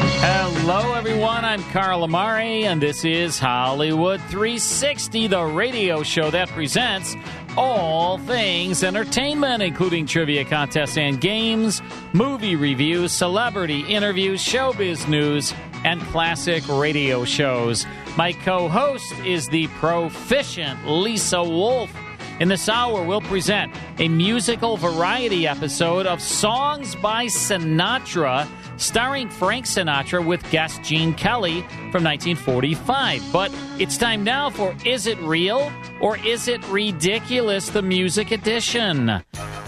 Hello, 0.00 0.94
everyone. 0.94 1.44
I'm 1.44 1.62
Carl 1.64 2.04
Amari, 2.04 2.64
and 2.64 2.80
this 2.80 3.04
is 3.04 3.38
Hollywood 3.38 4.20
360, 4.22 5.26
the 5.26 5.42
radio 5.42 6.02
show 6.02 6.30
that 6.30 6.48
presents 6.50 7.16
all 7.56 8.18
things 8.18 8.84
entertainment, 8.84 9.62
including 9.62 10.06
trivia 10.06 10.44
contests 10.44 10.96
and 10.96 11.20
games, 11.20 11.82
movie 12.12 12.54
reviews, 12.54 13.10
celebrity 13.12 13.80
interviews, 13.80 14.40
showbiz 14.40 15.08
news, 15.08 15.52
and 15.84 16.00
classic 16.02 16.62
radio 16.68 17.24
shows. 17.24 17.84
My 18.16 18.32
co 18.32 18.68
host 18.68 19.12
is 19.24 19.48
the 19.48 19.66
proficient 19.68 20.86
Lisa 20.86 21.42
Wolf. 21.42 21.92
In 22.40 22.46
this 22.46 22.68
hour, 22.68 23.04
we'll 23.04 23.20
present 23.22 23.74
a 23.98 24.06
musical 24.06 24.76
variety 24.76 25.48
episode 25.48 26.06
of 26.06 26.22
Songs 26.22 26.94
by 26.94 27.26
Sinatra, 27.26 28.46
starring 28.78 29.28
Frank 29.28 29.66
Sinatra 29.66 30.24
with 30.24 30.48
guest 30.50 30.82
Gene 30.82 31.12
Kelly 31.14 31.60
from 31.92 32.04
1945. 32.04 33.32
But 33.32 33.52
it's 33.78 33.98
time 33.98 34.24
now 34.24 34.50
for 34.50 34.74
Is 34.84 35.06
It 35.06 35.18
Real 35.18 35.70
or 36.00 36.16
Is 36.18 36.48
It 36.48 36.66
Ridiculous? 36.68 37.68
The 37.68 37.82
Music 37.82 38.30
Edition. 38.30 39.22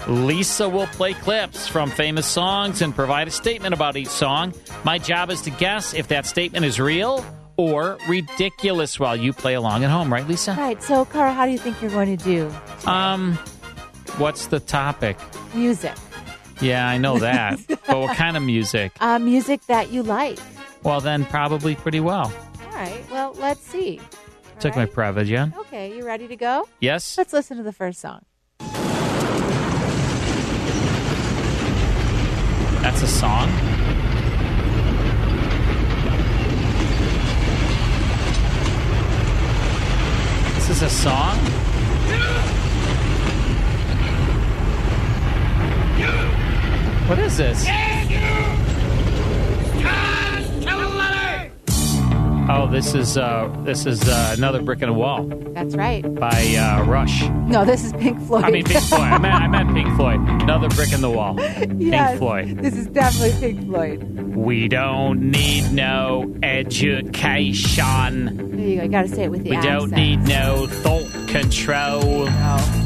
Lisa 0.07 0.67
will 0.67 0.87
play 0.87 1.13
clips 1.13 1.67
from 1.67 1.89
famous 1.89 2.25
songs 2.25 2.81
and 2.81 2.95
provide 2.95 3.27
a 3.27 3.31
statement 3.31 3.73
about 3.73 3.97
each 3.97 4.07
song. 4.07 4.53
My 4.83 4.97
job 4.97 5.29
is 5.29 5.41
to 5.43 5.51
guess 5.51 5.93
if 5.93 6.07
that 6.07 6.25
statement 6.25 6.65
is 6.65 6.79
real 6.79 7.23
or 7.57 7.97
ridiculous 8.07 8.99
while 8.99 9.15
you 9.15 9.33
play 9.33 9.53
along 9.53 9.83
at 9.83 9.91
home, 9.91 10.11
right, 10.11 10.27
Lisa? 10.27 10.55
Right. 10.57 10.81
So, 10.81 11.05
Carl, 11.05 11.33
how 11.33 11.45
do 11.45 11.51
you 11.51 11.59
think 11.59 11.81
you're 11.81 11.91
going 11.91 12.17
to 12.17 12.23
do? 12.23 12.51
Um, 12.89 13.33
what's 14.17 14.47
the 14.47 14.59
topic? 14.59 15.17
Music. 15.53 15.93
Yeah, 16.61 16.87
I 16.87 16.97
know 16.97 17.19
that. 17.19 17.59
but 17.67 17.99
what 17.99 18.15
kind 18.15 18.37
of 18.37 18.43
music? 18.43 18.91
Uh, 18.99 19.19
music 19.19 19.65
that 19.67 19.91
you 19.91 20.03
like. 20.03 20.39
Well, 20.83 21.01
then 21.01 21.25
probably 21.25 21.75
pretty 21.75 21.99
well. 21.99 22.31
All 22.65 22.71
right. 22.75 23.03
Well, 23.11 23.33
let's 23.39 23.61
see. 23.61 23.99
All 23.99 24.61
Took 24.61 24.75
my 24.75 24.85
right. 24.85 24.93
Prevagen. 24.93 25.55
Okay, 25.57 25.95
you 25.95 26.05
ready 26.05 26.27
to 26.27 26.35
go? 26.35 26.67
Yes. 26.79 27.17
Let's 27.17 27.33
listen 27.33 27.57
to 27.57 27.63
the 27.63 27.73
first 27.73 27.99
song. 27.99 28.25
That's 32.81 33.01
a 33.03 33.07
song. 33.07 33.49
This 40.55 40.69
is 40.69 40.81
a 40.81 40.89
song. 40.89 41.37
What 47.11 47.19
is 47.19 47.35
this? 47.35 47.65
Oh, 52.49 52.69
this 52.71 52.93
is 52.93 53.17
uh, 53.17 53.53
this 53.65 53.85
is 53.85 54.07
uh, 54.07 54.35
another 54.37 54.61
brick 54.61 54.81
in 54.81 54.87
a 54.87 54.93
wall 54.93 55.25
That's 55.25 55.75
right. 55.75 56.03
by 56.15 56.55
uh, 56.55 56.85
Rush. 56.85 57.23
No, 57.49 57.65
this 57.65 57.83
is 57.83 57.91
Pink 57.91 58.17
Floyd. 58.27 58.45
I 58.45 58.51
mean 58.51 58.63
Pink 58.63 58.81
Floyd. 58.85 59.01
I 59.01 59.17
meant, 59.17 59.35
I 59.35 59.47
meant 59.49 59.73
Pink 59.73 59.93
Floyd. 59.97 60.21
Another 60.21 60.69
brick 60.69 60.93
in 60.93 61.01
the 61.01 61.09
wall. 61.09 61.35
yes, 61.37 62.11
Pink 62.11 62.19
Floyd. 62.19 62.57
This 62.59 62.77
is 62.77 62.87
definitely 62.87 63.37
Pink 63.41 63.67
Floyd. 63.67 64.03
We 64.33 64.69
don't 64.69 65.31
need 65.31 65.69
no 65.73 66.33
education. 66.41 68.25
There 68.55 68.65
you 68.65 68.77
go. 68.77 68.83
You 68.83 68.89
got 68.89 69.01
to 69.01 69.09
say 69.09 69.23
it 69.25 69.31
with 69.31 69.43
the 69.43 69.49
We 69.49 69.57
don't 69.57 69.91
need 69.91 70.21
no 70.21 70.65
thought 70.65 71.27
control. 71.27 72.27
No. 72.27 72.81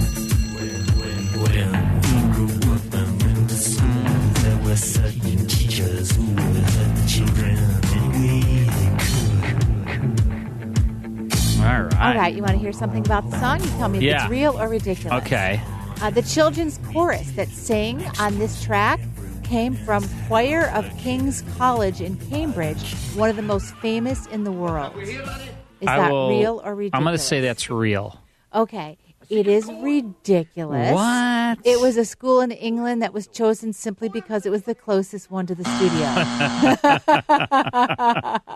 All 11.57 11.81
right. 11.81 11.93
All 11.99 12.13
right. 12.15 12.33
You 12.35 12.41
want 12.41 12.51
to 12.53 12.59
hear 12.59 12.71
something 12.73 13.03
about 13.05 13.29
the 13.31 13.39
song? 13.39 13.59
You 13.61 13.69
tell 13.77 13.89
me 13.89 13.97
if 13.99 14.03
Yeah. 14.03 14.23
it's 14.23 14.29
real 14.31 14.59
or 14.59 14.67
ridiculous. 14.67 15.23
Okay. 15.25 15.59
Uh, 16.01 16.09
the 16.11 16.21
children's 16.21 16.79
chorus 16.91 17.31
that 17.31 17.47
sang 17.49 18.03
on 18.19 18.37
this 18.37 18.63
track 18.63 18.99
came 19.43 19.75
from 19.75 20.07
Choir 20.27 20.69
of 20.75 20.85
King's 20.97 21.43
College 21.57 22.01
in 22.01 22.17
Cambridge, 22.29 22.93
one 23.15 23.29
of 23.29 23.35
the 23.35 23.41
most 23.41 23.73
famous 23.77 24.25
in 24.27 24.43
the 24.43 24.51
world. 24.51 24.93
Is 24.97 25.17
I 25.87 25.97
that 25.97 26.11
will- 26.11 26.29
real 26.29 26.61
or 26.63 26.75
ridiculous? 26.75 26.91
I'm 26.99 27.03
going 27.03 27.17
to 27.17 27.23
say 27.23 27.41
that's 27.41 27.69
real. 27.69 28.19
Okay. 28.53 28.97
It 29.29 29.47
is 29.47 29.65
ridiculous. 29.81 30.93
What? 30.93 31.59
It 31.63 31.79
was 31.79 31.97
a 31.97 32.05
school 32.05 32.41
in 32.41 32.51
England 32.51 33.01
that 33.01 33.13
was 33.13 33.27
chosen 33.27 33.73
simply 33.73 34.09
because 34.09 34.45
it 34.45 34.49
was 34.51 34.63
the 34.63 34.75
closest 34.75 35.31
one 35.31 35.45
to 35.47 35.55
the 35.55 35.63
studio. 35.63 36.07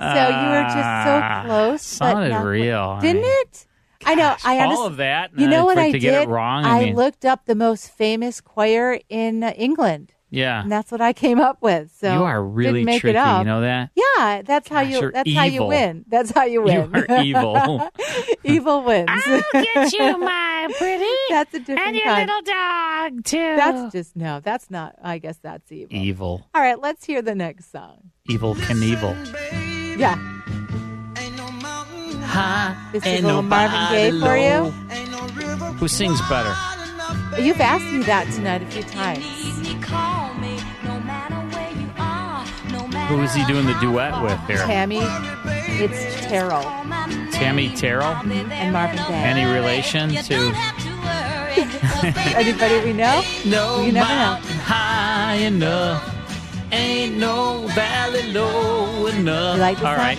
so 0.00 0.28
you 0.28 0.48
were 0.50 0.62
just 0.62 0.74
so 1.04 1.20
Ah, 1.22 1.42
close. 1.46 1.98
but 1.98 2.06
sounded 2.12 2.28
not- 2.30 2.44
real. 2.44 2.96
I 2.98 3.00
Didn't 3.00 3.22
mean, 3.22 3.30
it? 3.42 3.66
I 4.06 4.14
know. 4.16 4.34
I 4.44 4.56
all 4.58 4.62
understand. 4.64 4.90
of 4.92 4.96
that. 4.98 5.30
You 5.38 5.46
uh, 5.46 5.50
know 5.50 5.64
what 5.64 5.78
I 5.78 5.90
did? 5.92 6.00
get 6.00 6.22
it 6.22 6.28
wrong. 6.28 6.64
I, 6.64 6.78
I 6.80 6.84
mean, 6.86 6.94
looked 6.96 7.24
up 7.24 7.46
the 7.46 7.54
most 7.54 7.88
famous 7.90 8.40
choir 8.40 9.00
in 9.08 9.42
uh, 9.42 9.50
England, 9.56 10.12
yeah. 10.34 10.62
and 10.62 10.70
that's 10.72 10.90
what 10.92 11.00
I 11.00 11.12
came 11.12 11.40
up 11.40 11.62
with. 11.62 11.90
So 11.98 12.12
you 12.12 12.22
are 12.24 12.42
really 12.42 12.80
didn't 12.80 12.86
make 12.86 13.00
tricky. 13.00 13.16
It 13.16 13.20
up. 13.20 13.40
You 13.40 13.44
know 13.44 13.60
that? 13.62 13.90
Yeah, 13.94 14.42
that's 14.42 14.68
how 14.68 14.82
Gosh, 14.82 14.92
you. 14.92 15.00
you're 15.00 15.12
That's 15.12 15.34
how 15.34 15.44
you 15.44 15.64
win. 15.64 16.04
That's 16.08 16.30
how 16.30 16.44
you 16.44 16.62
win. 16.62 16.74
You 16.84 16.90
win. 16.90 17.10
are 17.10 17.22
evil. 17.22 17.88
evil 18.44 18.82
wins. 18.82 19.08
I'll 19.10 19.42
get 19.52 19.92
you, 19.92 20.18
my 20.18 20.68
pretty. 20.78 21.04
that's 21.30 21.54
a 21.54 21.58
different 21.58 21.80
and 21.80 21.96
your 21.96 22.04
kind. 22.04 22.28
little 22.28 22.42
dog, 22.42 23.24
too. 23.24 23.56
That's 23.56 23.92
just 23.92 24.16
no. 24.16 24.40
That's 24.40 24.70
not. 24.70 24.96
I 25.02 25.18
guess 25.18 25.38
that's 25.38 25.70
evil. 25.70 25.96
evil. 25.96 26.48
All 26.54 26.60
right, 26.62 26.78
let's 26.80 27.04
hear 27.04 27.22
the 27.22 27.34
next 27.34 27.70
song. 27.70 28.10
Evel 28.28 28.54
Knievel. 28.56 29.14
Yeah, 29.98 30.16
this 32.92 33.04
is 33.06 33.20
a 33.20 33.26
little 33.26 33.42
Marvin 33.42 33.92
Gaye 33.92 34.10
for 34.20 34.36
you. 34.36 34.70
Who 35.78 35.88
sings 35.88 36.20
better? 36.28 36.54
You've 37.38 37.60
asked 37.60 37.84
me 37.92 38.02
that 38.04 38.30
tonight 38.32 38.62
a 38.62 38.66
few 38.66 38.82
times. 38.82 39.24
Who 43.08 43.20
is 43.22 43.34
he 43.34 43.44
doing 43.44 43.66
the 43.66 43.74
duet 43.80 44.20
with 44.22 44.38
here? 44.46 44.58
Tammy, 44.66 45.00
it's 45.02 46.26
Terrell 46.26 46.62
Tammy 47.32 47.68
Terrell? 47.76 48.14
and 48.14 48.72
Marvin 48.72 48.96
Gaye. 48.96 49.14
Any 49.14 49.44
relation 49.44 50.10
to? 50.10 50.54
Anybody 52.36 52.80
we 52.84 52.92
know? 52.92 53.22
No 53.44 53.82
You 53.82 53.92
never 53.92 54.08
know. 54.08 54.38
high 54.62 55.34
enough. 55.36 56.10
Ain't 56.72 57.16
no 57.18 57.66
valley 57.68 58.32
low 58.32 59.06
enough. 59.06 59.56
You 59.56 59.60
like 59.60 59.76
this 59.76 59.84
All 59.86 59.94
song? 59.96 60.04
right. 60.04 60.18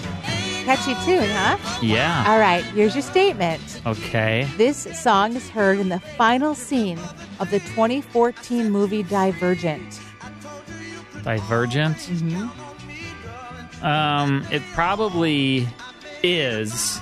Catchy 0.66 0.96
tune, 1.06 1.30
huh? 1.30 1.58
Yeah. 1.80 2.26
All 2.28 2.40
right, 2.40 2.64
here's 2.64 2.96
your 2.96 3.04
statement. 3.04 3.82
Okay. 3.86 4.50
This 4.58 4.88
song 5.00 5.36
is 5.36 5.48
heard 5.48 5.78
in 5.78 5.90
the 5.90 6.00
final 6.00 6.56
scene 6.56 6.98
of 7.40 7.52
the 7.52 7.60
2014 7.60 8.72
movie 8.72 9.04
Divergent. 9.04 10.00
Divergent. 11.22 11.98
Mm-hmm. 11.98 13.86
Um, 13.86 14.44
it 14.52 14.64
probably 14.74 15.68
is, 16.24 17.00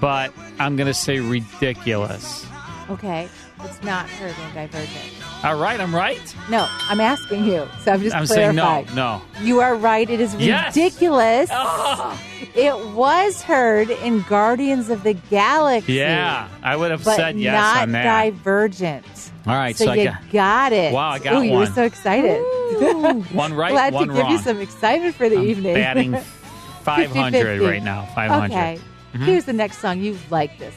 but 0.00 0.32
I'm 0.58 0.74
gonna 0.74 0.92
say 0.92 1.20
ridiculous. 1.20 2.44
Okay, 2.90 3.28
it's 3.62 3.80
not 3.84 4.10
heard 4.10 4.34
in 4.36 4.52
Divergent. 4.54 5.19
All 5.42 5.56
right, 5.56 5.80
I'm 5.80 5.94
right. 5.94 6.20
No, 6.50 6.68
I'm 6.70 7.00
asking 7.00 7.46
you, 7.46 7.66
so 7.82 7.92
I'm 7.92 8.02
just 8.02 8.14
I'm 8.14 8.26
saying 8.26 8.54
no, 8.56 8.84
no. 8.94 9.22
You 9.42 9.60
are 9.60 9.74
right. 9.74 10.08
It 10.08 10.20
is 10.20 10.34
Yes. 10.34 10.76
ridiculous. 10.76 11.48
Oh, 11.50 12.20
It 12.54 12.76
was 12.94 13.40
heard 13.42 13.88
in 13.88 14.20
Guardians 14.22 14.90
of 14.90 15.02
the 15.02 15.14
Galaxy. 15.14 15.94
yeah, 15.94 16.48
I 16.62 16.76
would 16.76 16.90
have 16.90 17.04
But 17.04 17.16
said 17.16 17.38
yes 17.38 17.54
not 17.54 17.82
on 17.84 17.92
that. 17.92 18.02
Divergent. 18.04 19.06
All 19.46 19.54
right, 19.54 19.74
so, 19.74 19.86
so 19.86 19.92
I 19.92 19.94
you 19.94 20.12
got- 20.30 20.72
it. 20.72 20.92
Wow, 20.92 21.08
I 21.10 21.18
got 21.18 21.32
Ooh, 21.36 21.42
you 21.42 21.52
were 21.52 21.56
one. 21.60 21.72
so 21.74 21.84
excited. 21.84 22.38
one 22.82 23.22
right, 23.22 23.34
One 23.34 23.54
wrong. 23.54 23.70
Glad 23.72 23.94
one 23.94 24.08
to 24.08 24.14
give 24.14 24.22
wrong. 24.24 24.32
you 24.32 24.38
some 24.38 24.60
excitement 24.60 25.14
for 25.14 25.30
the 25.30 25.38
I'm 25.38 25.62
batting 25.62 26.10
batting 26.84 27.08
500 27.12 27.60
50-50. 27.60 27.66
right 27.70 27.82
now. 27.82 28.06
500. 28.14 28.44
Okay. 28.54 28.78
Mhm. 29.14 29.24
Here's 29.24 29.44
the 29.46 29.54
next 29.54 29.78
song. 29.78 30.00
You 30.02 30.18
like 30.28 30.58
this 30.58 30.74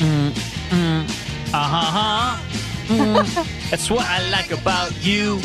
one. 0.00 0.32
Mm, 1.56 1.72
uh-huh. 1.72 2.36
Mm. 2.88 3.70
That's 3.70 3.90
what 3.90 4.04
I 4.06 4.28
like 4.30 4.52
about 4.52 4.92
you. 5.04 5.40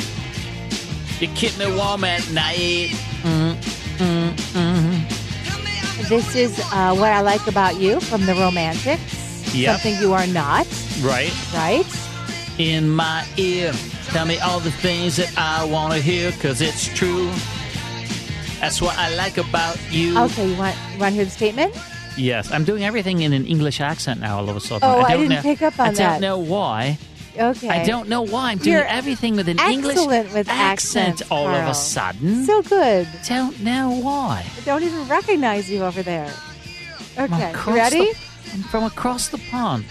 You 1.19 1.27
keep 1.35 1.57
me 1.57 1.65
warm 1.75 2.03
at 2.03 2.29
night. 2.31 2.89
Mm, 3.23 3.55
mm, 3.97 4.29
mm. 4.53 6.09
This 6.09 6.35
is 6.35 6.59
uh, 6.73 6.93
what 6.95 7.11
I 7.11 7.21
like 7.21 7.47
about 7.47 7.79
you 7.79 7.99
from 8.01 8.25
the 8.25 8.33
Romantics. 8.33 9.55
Yep. 9.55 9.79
Something 9.79 10.01
you 10.01 10.13
are 10.13 10.27
not, 10.27 10.65
Right? 11.01 11.31
right? 11.53 11.85
In 12.57 12.89
my 12.89 13.25
ear, 13.37 13.71
tell 14.07 14.25
me 14.25 14.39
all 14.39 14.59
the 14.59 14.71
things 14.71 15.17
that 15.17 15.31
I 15.37 15.63
want 15.63 15.93
to 15.93 15.99
hear, 15.99 16.31
because 16.31 16.61
it's 16.61 16.87
true. 16.93 17.29
That's 18.59 18.81
what 18.81 18.97
I 18.97 19.13
like 19.15 19.37
about 19.37 19.77
you. 19.91 20.17
Okay, 20.19 20.49
you 20.51 20.57
want 20.57 20.75
you 20.93 20.99
want 20.99 21.11
to 21.11 21.15
hear 21.15 21.25
the 21.25 21.31
statement? 21.31 21.75
Yes, 22.17 22.51
I'm 22.51 22.63
doing 22.65 22.83
everything 22.83 23.21
in 23.21 23.33
an 23.33 23.45
English 23.45 23.79
accent 23.79 24.19
now 24.21 24.37
all 24.37 24.49
of 24.49 24.55
a 24.55 24.59
sudden. 24.59 24.87
Oh, 24.87 24.99
I 25.01 25.11
don't 25.11 25.21
didn't 25.21 25.29
know, 25.35 25.41
pick 25.41 25.61
up 25.61 25.79
on 25.79 25.87
I 25.89 25.93
that. 25.93 26.11
don't 26.13 26.21
know 26.21 26.37
why. 26.39 26.97
Okay. 27.37 27.69
I 27.69 27.85
don't 27.85 28.09
know 28.09 28.23
why 28.23 28.51
I'm 28.51 28.57
doing 28.57 28.75
You're 28.75 28.85
everything 28.85 29.37
with 29.37 29.47
an 29.47 29.57
English 29.59 29.95
with 30.05 30.49
accent 30.49 31.21
all 31.31 31.47
of 31.47 31.67
a 31.67 31.73
sudden. 31.73 32.45
So 32.45 32.61
good. 32.61 33.07
don't 33.27 33.61
know 33.61 33.91
why. 33.91 34.45
I 34.57 34.61
don't 34.65 34.83
even 34.83 35.07
recognize 35.07 35.69
you 35.69 35.83
over 35.83 36.03
there. 36.03 36.31
Okay, 37.17 37.53
ready? 37.67 37.97
the- 38.11 38.17
I'm 38.53 38.63
from 38.63 38.83
across 38.83 39.29
the 39.29 39.37
pond. 39.49 39.85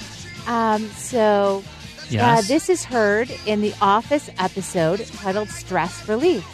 Um, 0.46 0.86
so 0.90 1.62
uh, 1.66 2.10
Yes. 2.10 2.48
this 2.48 2.68
is 2.68 2.84
heard 2.84 3.30
in 3.46 3.60
the 3.62 3.72
Office 3.80 4.28
episode 4.38 5.04
titled 5.16 5.48
"Stress 5.48 6.06
Release." 6.08 6.44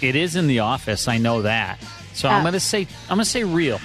It 0.00 0.14
is 0.14 0.36
in 0.36 0.46
the 0.46 0.60
office. 0.60 1.08
I 1.08 1.18
know 1.18 1.42
that. 1.42 1.78
So 2.12 2.28
Uh, 2.28 2.32
I'm 2.32 2.44
gonna 2.44 2.60
say 2.60 2.82
I'm 3.08 3.16
gonna 3.16 3.24
say 3.24 3.42
real. 3.44 3.80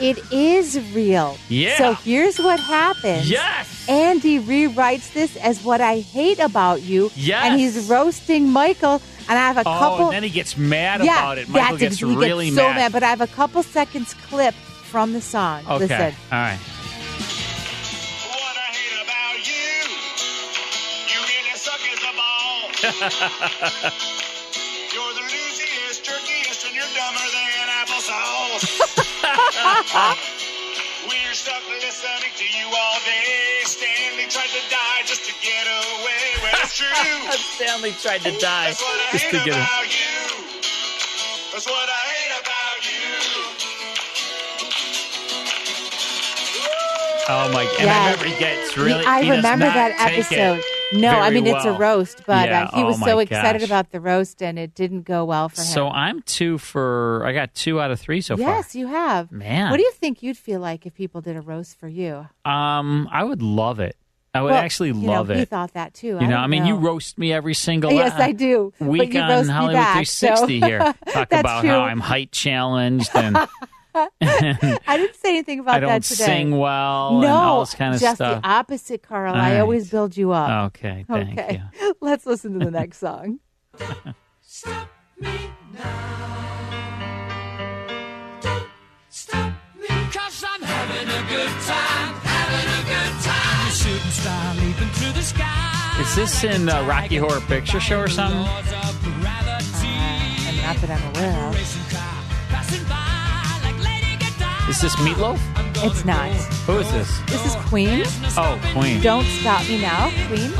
It 0.00 0.18
is 0.32 0.80
real. 0.92 1.38
Yeah. 1.48 1.78
So 1.78 1.92
here's 1.94 2.38
what 2.38 2.58
happens. 2.58 3.30
Yes. 3.30 3.88
Andy 3.88 4.40
rewrites 4.40 5.12
this 5.12 5.36
as 5.36 5.62
what 5.62 5.80
I 5.80 6.00
hate 6.00 6.40
about 6.40 6.82
you. 6.82 7.10
Yes. 7.14 7.44
And 7.44 7.60
he's 7.60 7.88
roasting 7.88 8.50
Michael. 8.50 9.00
And 9.28 9.38
I 9.38 9.52
have 9.52 9.56
a 9.56 9.60
oh, 9.60 9.64
couple. 9.64 10.06
and 10.06 10.14
then 10.14 10.22
he 10.22 10.30
gets 10.30 10.56
mad 10.56 11.02
yeah, 11.04 11.18
about 11.18 11.38
it. 11.38 11.48
Michael 11.48 11.78
that's 11.78 11.80
gets 11.80 12.02
it. 12.02 12.06
He 12.08 12.16
really 12.16 12.46
gets 12.46 12.56
so 12.56 12.68
mad. 12.74 12.92
But 12.92 13.02
I 13.02 13.10
have 13.10 13.20
a 13.20 13.26
couple 13.26 13.62
seconds 13.62 14.14
clip 14.28 14.54
from 14.54 15.12
the 15.12 15.20
song. 15.20 15.62
Okay. 15.62 15.78
Listen. 15.78 16.14
All 16.30 16.38
right. 16.38 16.58
What 18.28 18.56
I 18.56 18.70
hate 18.74 19.00
about 19.02 19.38
You're 24.04 24.10
We're 31.10 31.34
stuck 31.34 31.66
listening 31.66 32.30
to 32.38 32.44
you 32.44 32.66
all 32.70 32.98
day. 33.02 33.62
Stanley 33.64 34.30
tried 34.30 34.46
to 34.46 34.62
die 34.70 35.02
just 35.04 35.26
to 35.26 35.34
get 35.42 35.66
away. 35.66 36.38
Well, 36.40 36.54
it's 36.62 36.76
true. 36.78 36.86
Stanley 37.58 37.90
tried 37.98 38.20
to 38.22 38.30
die 38.38 38.68
That's 38.68 38.80
what 38.80 38.94
I 38.94 39.10
just 39.10 39.24
hate 39.24 39.38
to 39.38 39.44
get 39.44 39.56
about 39.56 39.90
you. 39.90 40.22
That's 41.50 41.66
what 41.66 41.88
I 41.88 42.02
hate 42.14 42.30
about 42.42 42.86
you. 42.86 43.10
Oh 47.26 47.50
my! 47.52 47.66
And 47.80 47.90
I 47.90 48.04
remember 48.04 48.26
he 48.26 48.38
gets 48.38 48.76
really. 48.76 49.04
I 49.04 49.20
remember 49.20 49.66
that 49.66 49.98
take 49.98 50.30
it 50.30 50.38
episode. 50.38 50.73
No, 50.92 51.08
I 51.08 51.30
mean 51.30 51.46
it's 51.46 51.64
a 51.64 51.72
roast, 51.72 52.22
but 52.26 52.48
Yeah, 52.48 52.64
uh, 52.64 52.76
he 52.76 52.82
oh 52.82 52.86
was 52.86 52.98
my 52.98 53.06
so 53.06 53.18
excited 53.18 53.60
gosh. 53.60 53.68
about 53.68 53.90
the 53.90 54.00
roast, 54.00 54.42
and 54.42 54.58
it 54.58 54.74
didn't 54.74 55.02
go 55.02 55.24
well 55.24 55.48
for 55.48 55.60
him. 55.60 55.66
So 55.66 55.88
I'm 55.88 56.22
two 56.22 56.58
for. 56.58 57.22
I 57.26 57.32
got 57.32 57.54
two 57.54 57.80
out 57.80 57.90
of 57.90 57.98
three 57.98 58.20
so 58.20 58.36
far. 58.36 58.46
yes, 58.56 58.74
you 58.74 58.86
have. 58.86 59.32
Man. 59.32 59.70
what 59.70 59.78
do 59.78 59.82
you 59.82 59.92
think 59.92 60.22
you'd 60.22 60.36
feel 60.36 60.60
like 60.60 60.86
if 60.86 60.94
people 60.94 61.20
did 61.20 61.36
a 61.36 61.40
roast 61.40 61.78
for 61.78 61.88
you? 61.88 62.26
Um, 62.44 63.08
I 63.10 63.24
would 63.24 63.42
love 63.42 63.80
it. 63.80 63.96
I 64.36 64.42
would 64.42 64.50
Well, 64.50 64.58
actually 64.62 64.88
you 64.88 64.94
love 64.94 65.28
know, 65.28 65.34
it. 65.34 65.38
He 65.38 65.44
thought 65.44 65.74
that 65.74 65.94
too. 65.94 66.18
You 66.20 66.26
know, 66.26 66.36
I 66.38 66.48
mean, 66.48 66.66
you 66.66 66.74
roast 66.74 67.18
me 67.18 67.32
every 67.32 67.54
single 67.54 67.92
Yes, 67.92 68.18
uh, 68.18 68.22
I 68.24 68.32
do. 68.32 68.72
But 68.80 68.88
week 68.88 69.14
you 69.14 69.20
on 69.20 69.28
roast 69.30 69.46
me 69.48 69.52
Hollywood 69.54 69.74
back, 69.74 70.06
360 70.06 70.60
so- 70.60 70.66
here. 70.66 70.78
Talk 71.12 71.32
about 71.32 71.60
true. 71.60 71.70
how 71.70 71.82
I'm 71.82 72.00
height 72.00 72.32
challenged 72.32 73.10
and 73.14 73.36
I 74.20 74.96
didn't 74.96 75.14
say 75.16 75.30
anything 75.30 75.60
about 75.60 75.76
I 75.76 75.80
don't 75.80 75.88
that 75.90 76.02
today. 76.02 76.24
sing 76.24 76.58
well 76.58 77.20
no, 77.20 77.26
and 77.26 77.26
all 77.26 77.60
this 77.60 77.74
kind 77.74 77.94
of 77.94 78.00
just 78.00 78.16
stuff. 78.16 78.42
the 78.42 78.48
opposite, 78.48 79.02
Carl. 79.02 79.32
All 79.34 79.40
I 79.40 79.52
right. 79.52 79.60
always 79.60 79.90
build 79.90 80.16
you 80.16 80.32
up. 80.32 80.66
Okay, 80.74 81.04
thank 81.08 81.38
okay. 81.38 81.62
you. 81.80 81.94
Let's 82.00 82.26
listen 82.26 82.58
to 82.58 82.64
the 82.64 82.70
next 82.72 82.98
song. 82.98 83.38
Stop 84.40 84.88
me 85.18 85.30
now! 85.72 85.90
Don't 88.40 88.66
stop 89.08 89.52
me, 89.76 89.86
cause 89.88 90.44
I'm 90.46 90.62
having 90.62 91.08
a 91.08 91.22
good 91.28 91.50
time, 91.62 92.14
having 92.22 92.68
a 92.68 92.82
good 92.88 93.22
time. 93.22 93.70
Shooting 93.72 94.10
star 94.10 94.54
leaping 94.56 94.88
through 94.94 95.12
the 95.12 95.22
sky. 95.22 95.96
Is 96.00 96.14
this 96.16 96.44
in 96.44 96.68
uh, 96.68 96.84
Rocky 96.84 97.16
Horror 97.16 97.40
Picture 97.42 97.80
Show 97.80 98.00
or 98.00 98.08
something? 98.08 98.38
Uh, 98.40 98.62
and 100.46 100.56
not 100.62 100.76
that 100.76 100.90
I'm 100.90 101.16
aware 101.16 101.48
of. 101.48 101.83
Is 104.74 104.80
this 104.80 104.96
Meatloaf? 104.96 105.38
It's 105.84 106.04
not. 106.04 106.32
Who 106.66 106.78
is 106.78 106.90
this? 106.90 107.20
This 107.28 107.46
is 107.46 107.54
Queen. 107.70 108.02
Oh, 108.36 108.60
Queen. 108.74 109.00
Don't 109.00 109.24
Stop 109.24 109.68
Me 109.68 109.80
Now, 109.80 110.10
Queen. 110.26 110.50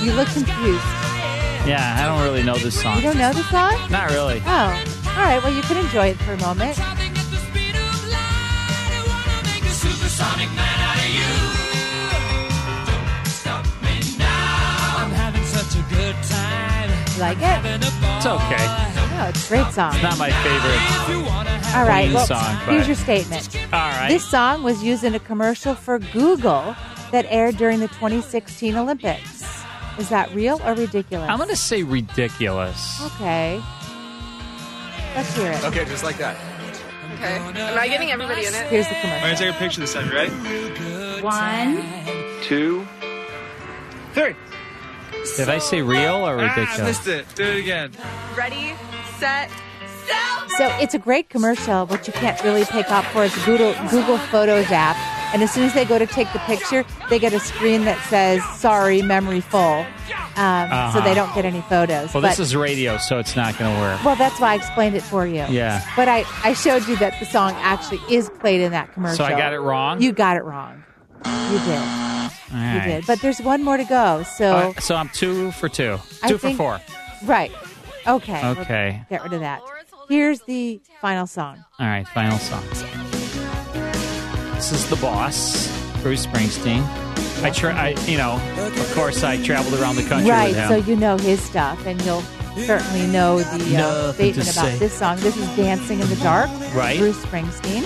You 0.00 0.12
look 0.12 0.28
confused. 0.28 0.84
Yeah, 1.66 1.96
I 1.98 2.06
don't 2.06 2.22
really 2.22 2.44
know 2.44 2.56
this 2.56 2.80
song. 2.80 2.94
You 2.98 3.02
don't 3.02 3.18
know 3.18 3.32
the 3.32 3.42
song? 3.50 3.74
Not 3.90 4.10
really. 4.10 4.40
Oh, 4.46 4.48
all 4.48 5.24
right. 5.24 5.42
Well, 5.42 5.52
you 5.52 5.60
can 5.62 5.84
enjoy 5.84 6.06
it 6.10 6.18
for 6.18 6.34
a 6.34 6.38
moment. 6.38 6.76
Supersonic 9.66 10.48
man 10.54 10.78
out 10.78 10.98
of 11.02 11.10
you. 11.10 11.34
Don't 12.86 13.26
stop 13.26 13.66
me 13.82 13.98
now. 14.18 15.02
I'm 15.02 15.10
having 15.10 15.44
such 15.46 15.74
a 15.74 15.82
good 15.92 16.14
time. 16.30 16.90
You 17.14 17.20
like 17.20 17.38
it? 17.42 17.84
It's 18.18 18.26
okay. 18.26 18.99
Oh, 19.22 19.28
it's 19.28 19.44
a 19.46 19.48
great 19.48 19.66
song. 19.72 19.92
It's 19.94 20.02
not 20.02 20.18
my 20.18 20.30
favorite. 20.30 21.74
All 21.76 21.86
right. 21.86 22.10
Well, 22.12 22.26
song, 22.26 22.56
here's 22.66 22.82
but- 22.82 22.86
your 22.88 22.96
statement. 22.96 23.56
All 23.72 23.78
right. 23.90 24.08
This 24.08 24.24
song 24.28 24.62
was 24.62 24.82
used 24.82 25.04
in 25.04 25.14
a 25.14 25.20
commercial 25.20 25.74
for 25.74 25.98
Google 25.98 26.74
that 27.12 27.26
aired 27.28 27.56
during 27.56 27.80
the 27.80 27.88
2016 27.88 28.76
Olympics. 28.76 29.44
Is 29.98 30.08
that 30.08 30.32
real 30.34 30.60
or 30.64 30.74
ridiculous? 30.74 31.28
I'm 31.28 31.36
going 31.36 31.48
to 31.50 31.56
say 31.56 31.82
ridiculous. 31.82 33.00
Okay. 33.16 33.60
Let's 35.14 35.34
hear 35.36 35.50
it. 35.52 35.64
Okay, 35.64 35.84
just 35.86 36.04
like 36.04 36.16
that. 36.18 36.36
Okay. 37.14 37.34
Am 37.36 37.78
I 37.78 37.88
getting 37.88 38.10
everybody 38.12 38.46
in 38.46 38.54
it? 38.54 38.66
Here's 38.68 38.86
the 38.88 38.94
commercial. 38.94 39.26
I'm 39.26 39.34
gonna 39.34 39.36
take 39.36 39.54
a 39.54 39.58
picture 39.58 39.80
this 39.82 39.92
time. 39.92 40.06
You 40.06 40.14
ready? 40.14 41.22
One. 41.22 41.82
Two, 42.44 42.86
three. 44.14 44.34
Did 45.36 45.48
I 45.50 45.58
say 45.58 45.82
real 45.82 46.26
or 46.26 46.38
Ah, 46.38 46.42
ridiculous? 46.54 46.80
missed 46.80 47.08
it. 47.08 47.26
Do 47.34 47.44
it 47.44 47.58
again. 47.58 47.90
Ready, 48.36 48.72
set, 49.20 49.50
So 50.58 50.66
it's 50.80 50.94
a 50.94 50.98
great 50.98 51.28
commercial. 51.30 51.86
What 51.86 52.06
you 52.06 52.12
can't 52.12 52.42
really 52.42 52.64
pick 52.64 52.90
up 52.90 53.04
for 53.06 53.24
is 53.24 53.34
Google 53.44 53.74
Google 53.90 54.18
Photos 54.18 54.70
app. 54.70 54.96
And 55.32 55.44
as 55.44 55.52
soon 55.52 55.62
as 55.62 55.74
they 55.74 55.84
go 55.84 55.96
to 55.96 56.06
take 56.06 56.26
the 56.32 56.40
picture, 56.40 56.84
they 57.08 57.20
get 57.20 57.32
a 57.32 57.38
screen 57.38 57.84
that 57.84 58.02
says 58.08 58.42
"Sorry, 58.58 59.00
memory 59.00 59.40
full," 59.40 59.60
um, 59.60 60.66
so 60.92 61.00
they 61.00 61.12
Uh-huh. 61.12 61.14
don't 61.14 61.34
get 61.36 61.44
any 61.44 61.60
photos. 61.62 62.12
Well, 62.12 62.20
but, 62.22 62.30
this 62.30 62.40
is 62.40 62.56
radio, 62.56 62.96
so 62.98 63.18
it's 63.20 63.36
not 63.36 63.56
going 63.56 63.72
to 63.72 63.80
work. 63.80 64.02
well, 64.04 64.16
that's 64.16 64.40
why 64.40 64.52
I 64.52 64.54
explained 64.56 64.96
it 64.96 65.04
for 65.04 65.24
you. 65.24 65.44
Yeah. 65.48 65.82
But 65.94 66.08
I, 66.08 66.24
I 66.42 66.52
showed 66.54 66.88
you 66.88 66.96
that 66.96 67.14
the 67.20 67.26
song 67.26 67.52
actually 67.58 68.00
is 68.10 68.28
played 68.40 68.60
in 68.60 68.72
that 68.72 68.92
commercial. 68.92 69.18
So 69.18 69.24
I 69.24 69.38
got 69.38 69.52
it 69.52 69.60
wrong? 69.60 70.02
You 70.02 70.10
got 70.10 70.36
it 70.36 70.42
wrong. 70.44 70.82
You 71.24 71.58
did. 71.60 71.78
All 71.78 72.74
You 72.74 72.80
did. 72.80 73.06
But 73.06 73.20
there's 73.20 73.40
one 73.40 73.62
more 73.62 73.76
to 73.76 73.84
go. 73.84 74.24
So 74.24 74.72
Uh, 74.76 74.80
so 74.80 74.96
I'm 74.96 75.10
two 75.10 75.52
for 75.52 75.68
two. 75.68 76.00
I 76.24 76.28
Two 76.28 76.38
for 76.38 76.48
think- 76.48 76.58
four. 76.58 76.80
right. 77.24 77.52
Okay. 78.10 78.44
Okay. 78.44 79.02
Get 79.08 79.22
rid 79.22 79.32
of 79.32 79.40
that. 79.40 79.62
Here's 80.08 80.40
the 80.42 80.80
final 81.00 81.28
song. 81.28 81.64
All 81.78 81.86
right, 81.86 82.06
final 82.08 82.38
song. 82.38 82.64
This 84.54 84.72
is 84.72 84.90
the 84.90 84.96
boss, 84.96 85.68
Bruce 86.02 86.26
Springsteen. 86.26 86.82
I 87.44 87.50
try, 87.50 87.70
I, 87.70 87.88
you 88.06 88.18
know, 88.18 88.40
of 88.58 88.92
course, 88.94 89.22
I 89.22 89.40
traveled 89.42 89.80
around 89.80 89.94
the 89.94 90.02
country 90.02 90.30
right. 90.30 90.48
with 90.48 90.56
him. 90.56 90.68
So 90.68 90.76
you 90.76 90.96
know 90.96 91.16
his 91.18 91.40
stuff, 91.40 91.86
and 91.86 92.02
you'll 92.02 92.22
certainly 92.66 93.06
know 93.06 93.38
the 93.38 93.76
uh, 93.76 93.80
Nothing 93.80 94.34
to 94.34 94.42
statement 94.42 94.50
about 94.50 94.64
say. 94.72 94.78
this 94.78 94.92
song. 94.92 95.16
This 95.20 95.36
is 95.36 95.56
"Dancing 95.56 96.00
in 96.00 96.08
the 96.08 96.16
Dark." 96.16 96.50
Right. 96.74 96.98
Bruce 96.98 97.24
Springsteen. 97.24 97.84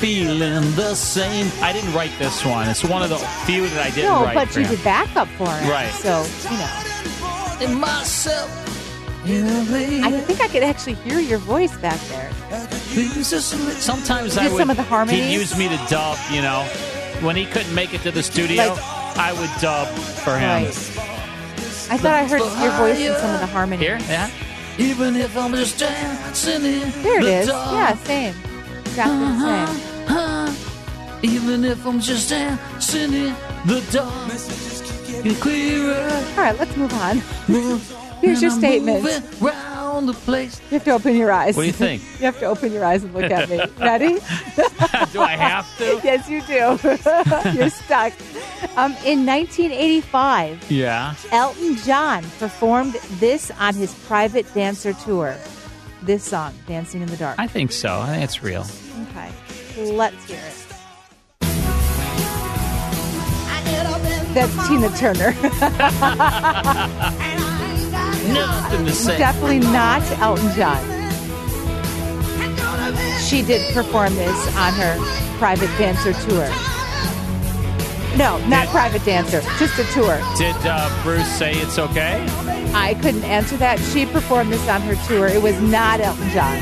feeling 0.00 0.74
the 0.74 0.94
same. 0.94 1.50
I 1.62 1.72
didn't 1.72 1.94
write 1.94 2.12
this 2.18 2.44
one. 2.44 2.68
It's 2.68 2.84
one 2.84 3.02
of 3.02 3.10
the 3.10 3.18
few 3.46 3.68
that 3.68 3.86
I 3.86 3.90
didn't 3.90 4.10
no, 4.10 4.24
write. 4.24 4.34
but 4.34 4.48
for 4.48 4.60
you 4.60 4.66
him. 4.66 4.74
did 4.74 4.84
backup 4.84 5.28
for 5.28 5.44
it. 5.44 5.70
Right. 5.70 5.92
So 5.92 6.26
you 6.50 6.58
know. 6.58 6.95
In 7.60 7.74
myself. 7.80 8.50
I 9.28 10.20
think 10.20 10.40
I 10.40 10.46
could 10.48 10.62
actually 10.62 10.94
hear 10.94 11.18
your 11.18 11.38
voice 11.38 11.76
back 11.78 11.98
there. 12.08 12.30
Sometimes 13.24 14.36
I 14.36 14.48
would. 14.48 14.56
some 14.58 14.70
of 14.70 14.76
the 14.76 14.82
harmonies? 14.84 15.24
He'd 15.24 15.32
use 15.34 15.56
me 15.58 15.68
to 15.68 15.76
dub. 15.88 16.16
You 16.30 16.42
know, 16.42 16.62
when 17.22 17.34
he 17.34 17.44
couldn't 17.46 17.74
make 17.74 17.92
it 17.92 18.02
to 18.02 18.10
the 18.12 18.22
studio, 18.22 18.68
Like- 18.68 18.78
I 19.18 19.32
would 19.32 19.50
dub 19.60 19.88
for 19.88 20.36
him. 20.38 20.48
Right. 20.48 20.66
I 21.88 21.96
thought 21.98 22.14
I 22.14 22.24
heard 22.24 22.40
your 22.62 22.70
voice 22.72 22.98
in 23.00 23.14
some 23.16 23.34
of 23.34 23.40
the 23.40 23.46
harmonies. 23.46 23.80
Here, 23.86 23.98
yeah. 24.08 24.30
Even 24.78 25.16
if 25.16 25.36
I'm 25.36 25.52
just 25.54 25.78
dancing 25.78 26.64
in 26.64 26.90
There 27.02 27.20
it 27.20 27.24
the 27.24 27.32
is. 27.38 27.46
dark. 27.48 27.72
Yeah, 27.72 27.94
same. 28.04 28.34
Exactly 28.84 29.16
the 29.18 29.40
same. 29.40 30.06
Uh-huh. 30.16 31.18
Even 31.22 31.64
if 31.64 31.84
I'm 31.86 32.00
just 32.00 32.28
dancing 32.28 33.12
in 33.14 33.34
the 33.64 33.80
dark. 33.90 34.30
Get 35.06 35.40
clearer. 35.40 36.10
All 36.36 36.36
right, 36.36 36.58
let's 36.58 36.76
move 36.76 36.92
on. 36.94 37.18
Here's 38.20 38.40
your 38.42 38.52
I'm 38.52 38.58
statement. 38.58 39.02
moving 39.04 39.22
the 40.04 40.12
place. 40.12 40.60
You 40.70 40.74
have 40.78 40.84
to 40.84 40.90
open 40.90 41.16
your 41.16 41.32
eyes. 41.32 41.56
What 41.56 41.62
do 41.62 41.66
you 41.68 41.72
think? 41.72 42.02
you 42.18 42.26
have 42.26 42.38
to 42.40 42.46
open 42.46 42.72
your 42.72 42.84
eyes 42.84 43.02
and 43.04 43.14
look 43.14 43.30
at 43.30 43.48
me. 43.48 43.58
Ready? 43.78 44.18
Do 45.12 45.20
I 45.22 45.36
have 45.36 45.78
to? 45.78 46.00
yes, 46.04 46.28
you 46.28 46.42
do. 46.42 47.58
You're 47.58 47.70
stuck. 47.70 48.12
Um, 48.76 48.92
in 49.04 49.24
1985, 49.24 50.70
Yeah. 50.70 51.14
Elton 51.32 51.76
John 51.76 52.22
performed 52.38 52.94
this 53.18 53.50
on 53.58 53.74
his 53.74 53.94
private 54.06 54.52
dancer 54.52 54.92
tour. 54.92 55.34
This 56.02 56.24
song, 56.24 56.52
Dancing 56.66 57.00
in 57.00 57.08
the 57.08 57.16
Dark. 57.16 57.38
I 57.38 57.46
think 57.46 57.72
so. 57.72 57.98
I 58.00 58.08
think 58.08 58.24
it's 58.24 58.42
real. 58.42 58.66
Okay, 59.10 59.30
let's 59.92 60.22
hear 60.26 60.38
it. 60.38 60.65
That's 64.34 64.68
Tina 64.68 64.90
Turner. 64.96 65.32
Nothing 68.32 68.84
to 68.86 68.92
say. 68.92 69.18
Definitely 69.18 69.60
not 69.60 70.02
Elton 70.20 70.52
John. 70.54 70.82
She 73.20 73.42
did 73.42 73.72
perform 73.74 74.14
this 74.14 74.56
on 74.56 74.72
her 74.74 74.96
private 75.38 75.70
dancer 75.78 76.12
tour. 76.28 76.48
No, 78.16 78.38
not 78.46 78.62
Did- 78.64 78.70
private 78.70 79.04
dancer, 79.04 79.40
just 79.58 79.78
a 79.78 79.84
tour. 79.92 80.18
Did 80.38 80.56
uh, 80.64 81.02
Bruce 81.02 81.28
say 81.28 81.52
it's 81.54 81.78
okay? 81.78 82.24
I 82.74 82.94
couldn't 83.02 83.24
answer 83.24 83.56
that. 83.58 83.78
She 83.78 84.06
performed 84.06 84.52
this 84.52 84.66
on 84.68 84.80
her 84.82 84.94
tour. 85.06 85.26
It 85.28 85.42
was 85.42 85.60
not 85.60 86.00
Elton 86.00 86.30
John. 86.30 86.58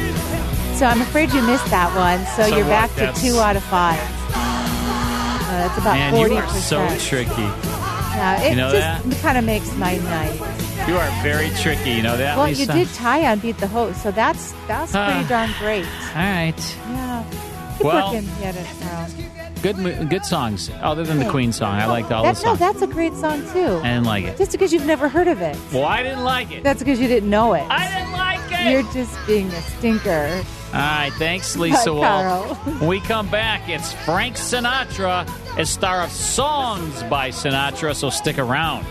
So 0.76 0.86
I'm 0.86 1.00
afraid 1.02 1.32
you 1.32 1.42
missed 1.42 1.66
that 1.70 1.94
one. 1.96 2.24
So, 2.36 2.50
So 2.50 2.56
you're 2.56 2.66
what? 2.66 2.90
back 2.96 3.14
to 3.14 3.20
two 3.20 3.38
out 3.38 3.56
of 3.56 3.62
five. 3.64 4.00
Uh, 5.54 5.68
that's 5.68 5.78
about 5.78 5.94
Man, 5.94 6.14
40%. 6.14 6.30
you 6.30 6.36
are 6.36 6.48
so 6.48 6.96
tricky. 6.98 7.30
Yeah, 7.42 8.42
it 8.42 8.50
You 8.50 8.56
know 8.56 8.72
just 8.72 9.22
kind 9.22 9.38
of 9.38 9.44
makes 9.44 9.72
my 9.76 9.96
night. 9.98 10.34
You 10.88 10.96
are 10.96 11.08
very 11.22 11.50
tricky. 11.50 11.90
You 11.92 12.02
know 12.02 12.16
that, 12.16 12.36
Well, 12.36 12.46
Lisa? 12.48 12.60
you 12.62 12.84
did 12.84 12.92
tie 12.94 13.24
on 13.30 13.38
Beat 13.38 13.58
the 13.58 13.66
Host, 13.68 14.02
so 14.02 14.10
that's 14.10 14.52
that's 14.66 14.92
pretty 14.92 15.28
darn 15.28 15.50
great. 15.58 15.84
All 16.14 16.22
right. 16.22 16.76
Yeah. 16.90 17.24
Keep 17.78 17.84
Well- 17.86 18.12
working 18.14 18.28
at 18.42 18.56
it, 18.56 18.66
Carl. 18.82 19.08
Good, 19.62 20.10
good 20.10 20.24
songs. 20.26 20.70
Other 20.82 21.04
than 21.04 21.18
the 21.20 21.30
Queen 21.30 21.50
song, 21.52 21.74
I 21.76 21.86
liked 21.86 22.12
all 22.12 22.22
That, 22.22 22.36
the 22.36 22.44
no, 22.46 22.54
that's 22.56 22.82
a 22.82 22.86
great 22.86 23.14
song 23.14 23.40
too. 23.52 23.80
I 23.82 23.94
didn't 23.94 24.04
like 24.04 24.24
it. 24.24 24.36
Just 24.36 24.52
because 24.52 24.72
you've 24.74 24.84
never 24.86 25.08
heard 25.08 25.26
of 25.28 25.40
it. 25.40 25.56
Well, 25.72 25.84
I 25.86 26.02
didn't 26.02 26.22
like 26.24 26.50
it. 26.52 26.62
That's 26.62 26.80
because 26.80 27.00
you 27.00 27.08
didn't 27.08 27.30
know 27.30 27.54
it. 27.54 27.64
I 27.70 27.88
didn't 27.88 28.12
like 28.12 28.40
it. 28.60 28.70
You're 28.70 28.92
just 28.92 29.16
being 29.26 29.46
a 29.48 29.62
stinker. 29.62 30.42
All 30.74 30.80
right, 30.80 31.12
thanks, 31.12 31.56
Lisa 31.56 31.92
Bye, 31.92 32.46
Wolf. 32.48 32.66
When 32.66 32.88
we 32.88 33.00
come 33.00 33.28
back, 33.30 33.68
it's 33.68 33.92
Frank 33.92 34.34
Sinatra 34.34 35.24
as 35.56 35.70
star 35.70 36.02
of 36.02 36.10
songs 36.10 37.00
by 37.04 37.28
Sinatra, 37.28 37.94
so 37.94 38.10
stick 38.10 38.38
around. 38.38 38.84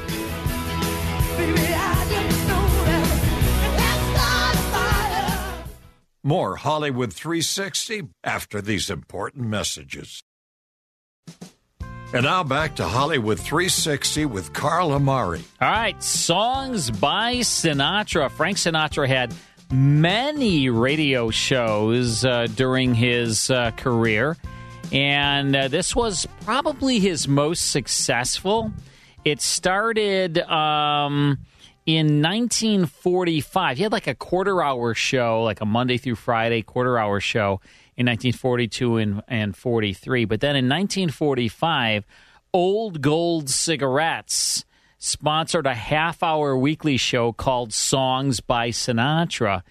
More 6.24 6.56
Hollywood 6.56 7.12
360 7.12 8.04
after 8.24 8.62
these 8.62 8.90
important 8.90 9.46
messages. 9.50 10.24
And 12.13 12.24
now 12.24 12.44
back 12.44 12.78
to 12.78 12.86
Hollywood 12.86 13.40
360 13.40 14.28
with 14.28 14.54
Carl 14.54 14.94
Amari. 14.94 15.44
All 15.60 15.70
right, 15.70 16.02
songs 16.02 16.92
by 16.92 17.38
Sinatra. 17.38 18.32
Frank 18.32 18.56
Sinatra 18.56 19.06
had 19.06 19.34
many 19.72 20.70
radio 20.70 21.29
shows 21.29 22.25
uh, 22.25 22.48
during 22.55 22.93
his 22.93 23.50
uh, 23.50 23.72
career, 23.72 24.38
and 24.91 25.55
uh, 25.55 25.67
this 25.67 25.96
was 25.96 26.27
probably 26.41 27.00
his 27.00 27.27
most 27.27 27.72
successful. 27.72 28.72
It 29.25 29.41
started 29.41 30.39
um, 30.39 31.39
in 31.86 32.22
1945. 32.22 33.77
He 33.77 33.84
had 33.84 33.91
like 33.91 34.08
a 34.08 34.15
quarter 34.15 34.62
hour 34.62 34.93
show, 34.93 35.43
like 35.43 35.62
a 35.62 35.65
Monday 35.65 35.98
through 35.98 36.15
Friday 36.15 36.62
quarter 36.62 36.98
hour 36.98 37.20
show 37.20 37.62
in 37.96 38.08
1942 38.08 38.98
and, 38.98 39.24
and 39.27 39.55
43. 39.55 40.25
But 40.25 40.41
then 40.41 40.55
in 40.55 40.65
1945, 40.65 42.05
Old 42.53 43.01
Gold 43.01 43.50
Cigarettes 43.50 44.65
sponsored 45.04 45.66
a 45.66 45.74
half 45.74 46.24
hour 46.24 46.58
weekly 46.58 46.96
show 46.96 47.34
called 47.34 47.74
Songs 47.74 48.40
by 48.40 48.70
Sinatra. 48.70 49.62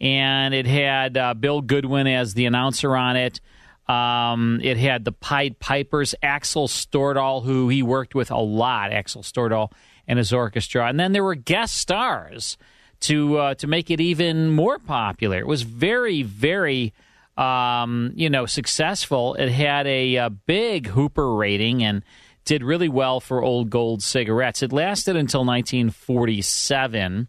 And 0.00 0.54
it 0.54 0.66
had 0.66 1.16
uh, 1.16 1.34
Bill 1.34 1.60
Goodwin 1.60 2.06
as 2.06 2.32
the 2.32 2.46
announcer 2.46 2.96
on 2.96 3.16
it. 3.16 3.40
Um, 3.86 4.60
it 4.62 4.78
had 4.78 5.04
the 5.04 5.12
Pied 5.12 5.58
Pipers, 5.58 6.14
Axel 6.22 6.68
Stordahl, 6.68 7.44
who 7.44 7.68
he 7.68 7.82
worked 7.82 8.14
with 8.14 8.30
a 8.30 8.38
lot, 8.38 8.92
Axel 8.92 9.22
Stordahl 9.22 9.72
and 10.06 10.18
his 10.18 10.32
orchestra. 10.32 10.86
And 10.86 10.98
then 10.98 11.12
there 11.12 11.24
were 11.24 11.34
guest 11.34 11.76
stars 11.76 12.56
to 13.00 13.36
uh, 13.38 13.54
to 13.56 13.66
make 13.66 13.90
it 13.90 14.00
even 14.00 14.50
more 14.50 14.78
popular. 14.78 15.38
It 15.38 15.46
was 15.46 15.62
very, 15.62 16.22
very 16.22 16.94
um, 17.36 18.12
you 18.14 18.30
know 18.30 18.46
successful. 18.46 19.34
It 19.34 19.50
had 19.50 19.86
a, 19.86 20.16
a 20.16 20.30
big 20.30 20.86
Hooper 20.86 21.34
rating 21.34 21.82
and 21.82 22.02
did 22.48 22.64
really 22.64 22.88
well 22.88 23.20
for 23.20 23.42
Old 23.42 23.68
Gold 23.68 24.02
cigarettes. 24.02 24.62
It 24.62 24.72
lasted 24.72 25.16
until 25.16 25.44
1947. 25.44 27.28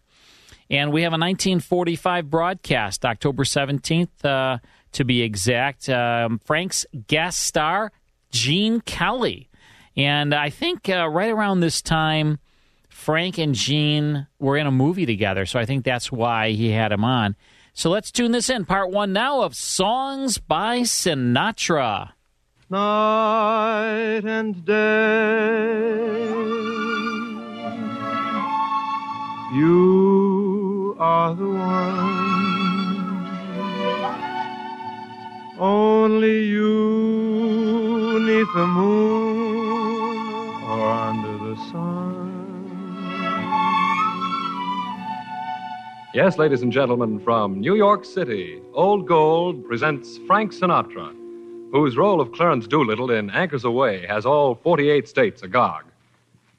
And 0.70 0.94
we 0.94 1.02
have 1.02 1.12
a 1.12 1.20
1945 1.20 2.30
broadcast, 2.30 3.04
October 3.04 3.44
17th, 3.44 4.24
uh, 4.24 4.60
to 4.94 5.04
be 5.04 5.22
exact. 5.22 5.90
Um, 5.90 6.40
Frank's 6.40 6.86
guest 7.08 7.40
star, 7.40 7.92
Gene 8.32 8.80
Kelly. 8.80 9.50
And 9.98 10.34
I 10.34 10.50
think 10.50 10.88
uh, 10.88 11.10
right 11.10 11.32
around 11.32 11.60
this 11.60 11.82
time, 11.82 12.40
Frank 12.88 13.38
and 13.38 13.54
Gene 13.54 14.26
were 14.40 14.56
in 14.56 14.68
a 14.68 14.72
movie 14.72 15.06
together. 15.06 15.46
So 15.46 15.60
I 15.60 15.66
think 15.66 15.84
that's 15.84 16.14
why 16.14 16.52
he 16.52 16.70
had 16.70 16.94
him 16.94 17.04
on. 17.04 17.36
So 17.74 17.90
let's 17.90 18.10
tune 18.10 18.32
this 18.32 18.50
in. 18.50 18.64
Part 18.64 18.90
one 18.90 19.12
now 19.12 19.42
of 19.42 19.54
Songs 19.54 20.38
by 20.38 20.82
Sinatra. 20.82 22.12
Night 22.70 24.22
and 24.26 24.64
day. 24.64 26.28
You 29.54 30.96
are 31.00 31.34
the 31.34 31.48
one, 31.48 32.30
only 35.60 36.44
you 36.46 38.20
neath 38.22 38.54
the 38.54 38.68
moon 38.68 40.18
or 40.64 40.92
under 40.92 41.38
the 41.40 41.56
sun. 41.72 42.28
Yes, 46.14 46.38
ladies 46.38 46.62
and 46.62 46.72
gentlemen, 46.72 47.20
from 47.20 47.60
New 47.60 47.76
York 47.76 48.06
City, 48.06 48.62
Old 48.74 49.08
Gold 49.08 49.66
presents 49.66 50.20
Frank 50.28 50.52
Sinatra, 50.54 51.16
whose 51.72 51.98
role 51.98 52.20
of 52.20 52.32
Clarence 52.32 52.68
Doolittle 52.68 53.12
in 53.12 53.30
Anchors 53.30 53.64
Aweigh 53.64 54.08
has 54.08 54.26
all 54.26 54.56
48 54.56 55.08
states 55.08 55.44
agog. 55.44 55.84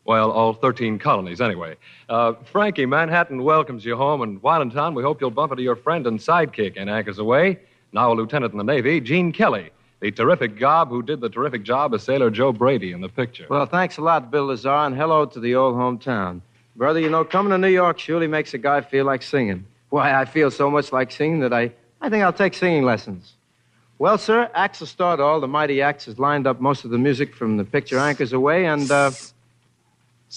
Well, 0.05 0.31
all 0.31 0.55
13 0.55 0.99
colonies, 0.99 1.41
anyway. 1.41 1.77
Uh, 2.09 2.33
Frankie, 2.51 2.87
Manhattan 2.87 3.43
welcomes 3.43 3.85
you 3.85 3.97
home, 3.97 4.23
and 4.23 4.43
while 4.43 4.63
in 4.63 4.71
town, 4.71 4.95
we 4.95 5.03
hope 5.03 5.21
you'll 5.21 5.31
bump 5.31 5.53
into 5.53 5.63
your 5.63 5.77
friend 5.77 6.07
and 6.07 6.19
sidekick 6.19 6.77
in 6.77 6.89
Anchors 6.89 7.19
Aweigh, 7.19 7.59
now 7.93 8.13
a 8.13 8.15
lieutenant 8.15 8.53
in 8.53 8.59
the 8.59 8.65
Navy, 8.65 9.01
Gene 9.01 9.31
Kelly, 9.31 9.71
the 10.01 10.11
terrific 10.11 10.59
gob 10.59 10.89
who 10.89 11.03
did 11.03 11.21
the 11.21 11.29
terrific 11.29 11.63
job 11.63 11.95
as 11.95 12.03
Sailor 12.03 12.31
Joe 12.31 12.53
Brady 12.53 12.93
in 12.93 13.01
the 13.01 13.09
picture. 13.09 13.47
Well, 13.49 13.67
thanks 13.67 13.99
a 13.99 14.01
lot, 14.01 14.31
Bill 14.31 14.47
Lazar, 14.47 14.69
and 14.69 14.97
hello 14.97 15.27
to 15.27 15.39
the 15.39 15.55
old 15.55 15.75
hometown. 15.75 16.41
Brother, 16.77 17.01
you 17.01 17.11
know, 17.11 17.25
coming 17.25 17.51
to 17.51 17.59
New 17.59 17.69
York 17.69 17.99
surely 17.99 18.27
makes 18.27 18.55
a 18.55 18.59
guy 18.59 18.81
feel 18.81 19.05
like 19.05 19.23
singing. 19.23 19.67
Why, 19.91 20.15
I 20.15 20.25
feel 20.25 20.51
so 20.51 20.71
much 20.71 20.93
like 20.93 21.11
singing 21.11 21.41
that 21.41 21.53
I, 21.53 21.73
I 22.01 22.09
think 22.09 22.25
I'll 22.25 22.33
take 22.33 22.55
singing 22.55 22.85
lessons. 22.85 23.35
Well, 24.01 24.17
sir, 24.17 24.51
Axel 24.55 24.89
all. 24.99 25.41
the 25.41 25.47
mighty 25.47 25.83
axe, 25.83 26.07
has 26.07 26.19
lined 26.19 26.47
up 26.47 26.59
most 26.59 26.87
of 26.87 26.91
the 26.91 26.97
music 26.97 27.35
from 27.35 27.59
the 27.59 27.67
picture 27.67 27.99
Anchors 27.99 28.33
Aweigh, 28.33 28.65
and 28.65 28.91
uh, 28.91 29.11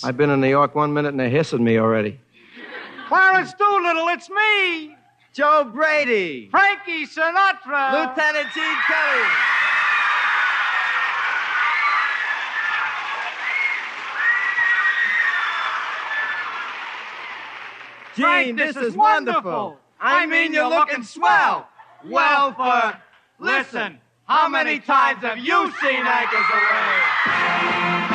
I've 0.04 0.18
been 0.18 0.30
in 0.30 0.42
New 0.42 0.50
York 0.50 0.76
one 0.76 0.94
minute 0.94 1.14
and 1.14 1.20
they're 1.22 1.30
hissing 1.30 1.64
me 1.64 1.80
already. 1.80 2.20
Clarence 3.08 3.54
Doolittle, 3.54 4.10
it's 4.10 4.30
me, 4.30 4.98
Joe 5.32 5.72
Brady, 5.74 6.50
Frankie 6.52 7.06
Sinatra. 7.06 7.94
Lieutenant 7.94 8.50
Gene 8.54 8.78
Kelly. 8.86 9.30
Gene, 18.14 18.26
Frank, 18.26 18.58
this, 18.58 18.76
this 18.76 18.84
is 18.84 18.90
is 18.90 18.98
wonderful. 18.98 19.42
wonderful. 19.42 19.80
I, 20.02 20.24
I 20.24 20.26
mean, 20.26 20.52
you're 20.52 20.68
looking 20.68 21.04
swell. 21.04 21.70
Well, 22.06 22.54
for 22.56 23.02
Listen, 23.40 24.00
how 24.26 24.48
many 24.48 24.80
times 24.80 25.22
have 25.22 25.38
you 25.38 25.72
seen 25.82 26.06
anchors 26.06 26.46
aweigh? 26.54 28.14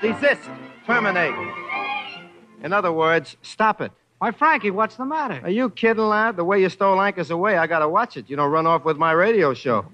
Desist. 0.00 0.48
Terminate. 0.86 1.34
In 2.62 2.72
other 2.72 2.92
words, 2.92 3.36
stop 3.42 3.80
it. 3.80 3.92
Why, 4.18 4.32
Frankie, 4.32 4.70
what's 4.70 4.96
the 4.96 5.04
matter? 5.04 5.40
Are 5.44 5.50
you 5.50 5.70
kidding, 5.70 6.02
lad? 6.02 6.36
The 6.36 6.44
way 6.44 6.60
you 6.60 6.68
stole 6.68 7.00
anchors 7.00 7.30
aweigh, 7.30 7.56
I 7.56 7.66
gotta 7.66 7.88
watch 7.88 8.16
it. 8.16 8.28
You 8.28 8.36
don't 8.36 8.50
run 8.50 8.66
off 8.66 8.84
with 8.84 8.96
my 8.96 9.12
radio 9.12 9.54
show. 9.54 9.86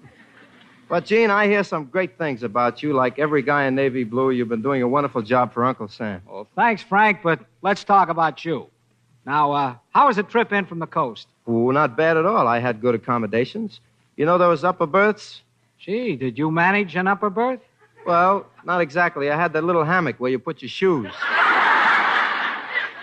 But, 0.88 1.06
Gene, 1.06 1.30
I 1.30 1.46
hear 1.46 1.64
some 1.64 1.86
great 1.86 2.18
things 2.18 2.42
about 2.42 2.82
you. 2.82 2.92
Like 2.92 3.18
every 3.18 3.42
guy 3.42 3.64
in 3.64 3.74
Navy 3.74 4.04
Blue, 4.04 4.30
you've 4.30 4.48
been 4.48 4.62
doing 4.62 4.82
a 4.82 4.88
wonderful 4.88 5.22
job 5.22 5.52
for 5.52 5.64
Uncle 5.64 5.88
Sam. 5.88 6.22
Well, 6.28 6.46
thanks, 6.54 6.82
Frank, 6.82 7.20
but 7.22 7.40
let's 7.62 7.84
talk 7.84 8.08
about 8.08 8.44
you. 8.44 8.68
Now, 9.26 9.52
uh, 9.52 9.74
how 9.94 10.08
was 10.08 10.16
the 10.16 10.22
trip 10.22 10.52
in 10.52 10.66
from 10.66 10.78
the 10.78 10.86
coast? 10.86 11.26
Ooh, 11.48 11.72
not 11.72 11.96
bad 11.96 12.16
at 12.16 12.26
all. 12.26 12.46
I 12.46 12.58
had 12.58 12.80
good 12.80 12.94
accommodations. 12.94 13.80
You 14.16 14.26
know 14.26 14.36
those 14.38 14.62
upper 14.64 14.86
berths? 14.86 15.42
Gee, 15.78 16.16
did 16.16 16.38
you 16.38 16.50
manage 16.50 16.94
an 16.96 17.08
upper 17.08 17.30
berth? 17.30 17.60
Well, 18.06 18.46
not 18.64 18.80
exactly. 18.80 19.30
I 19.30 19.36
had 19.36 19.52
that 19.54 19.64
little 19.64 19.84
hammock 19.84 20.16
where 20.20 20.30
you 20.30 20.38
put 20.38 20.60
your 20.60 20.68
shoes. 20.68 21.12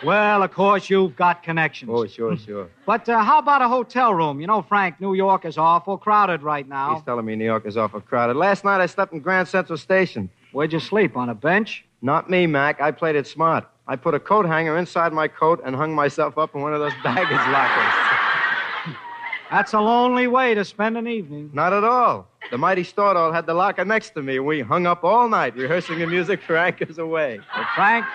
Well, 0.03 0.41
of 0.43 0.51
course, 0.51 0.89
you've 0.89 1.15
got 1.15 1.43
connections. 1.43 1.91
Oh, 1.93 2.05
sure, 2.07 2.35
sure. 2.37 2.67
But 2.85 3.07
uh, 3.07 3.23
how 3.23 3.39
about 3.39 3.61
a 3.61 3.67
hotel 3.67 4.13
room? 4.13 4.39
You 4.41 4.47
know, 4.47 4.61
Frank, 4.61 4.99
New 4.99 5.13
York 5.13 5.45
is 5.45 5.57
awful 5.57 5.97
crowded 5.97 6.41
right 6.43 6.67
now. 6.67 6.95
He's 6.95 7.03
telling 7.03 7.25
me 7.25 7.35
New 7.35 7.45
York 7.45 7.65
is 7.65 7.77
awful 7.77 8.01
crowded. 8.01 8.35
Last 8.35 8.63
night 8.65 8.81
I 8.81 8.85
slept 8.87 9.13
in 9.13 9.19
Grand 9.19 9.47
Central 9.47 9.77
Station. 9.77 10.29
Where'd 10.51 10.73
you 10.73 10.79
sleep? 10.79 11.15
On 11.15 11.29
a 11.29 11.35
bench? 11.35 11.85
Not 12.01 12.29
me, 12.29 12.47
Mac. 12.47 12.81
I 12.81 12.91
played 12.91 13.15
it 13.15 13.27
smart. 13.27 13.65
I 13.87 13.95
put 13.95 14.13
a 14.13 14.19
coat 14.19 14.45
hanger 14.45 14.77
inside 14.77 15.13
my 15.13 15.27
coat 15.27 15.61
and 15.65 15.75
hung 15.75 15.93
myself 15.93 16.37
up 16.37 16.55
in 16.55 16.61
one 16.61 16.73
of 16.73 16.79
those 16.79 16.93
baggage 17.03 17.31
lockers. 17.31 18.95
That's 19.51 19.73
a 19.73 19.79
lonely 19.79 20.27
way 20.27 20.55
to 20.55 20.63
spend 20.65 20.97
an 20.97 21.07
evening. 21.07 21.51
Not 21.53 21.73
at 21.73 21.83
all. 21.83 22.27
The 22.49 22.57
mighty 22.57 22.83
Stordahl 22.83 23.33
had 23.33 23.45
the 23.45 23.53
locker 23.53 23.85
next 23.85 24.11
to 24.11 24.21
me, 24.21 24.37
and 24.37 24.45
we 24.45 24.61
hung 24.61 24.87
up 24.87 25.03
all 25.03 25.29
night 25.29 25.55
rehearsing 25.55 25.99
the 25.99 26.07
music 26.07 26.41
for 26.41 26.57
Anchors 26.57 26.97
Aweigh. 26.97 27.39
Well, 27.55 27.67
Frank, 27.75 28.05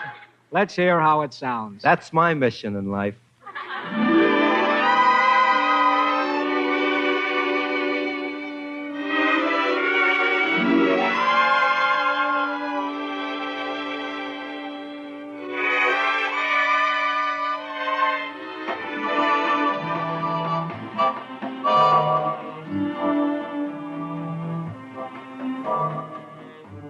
let's 0.50 0.74
hear 0.74 1.00
how 1.00 1.22
it 1.22 1.32
sounds. 1.32 1.82
That's 1.82 2.12
my 2.12 2.34
mission 2.34 2.76
in 2.76 2.90
life. 2.90 3.16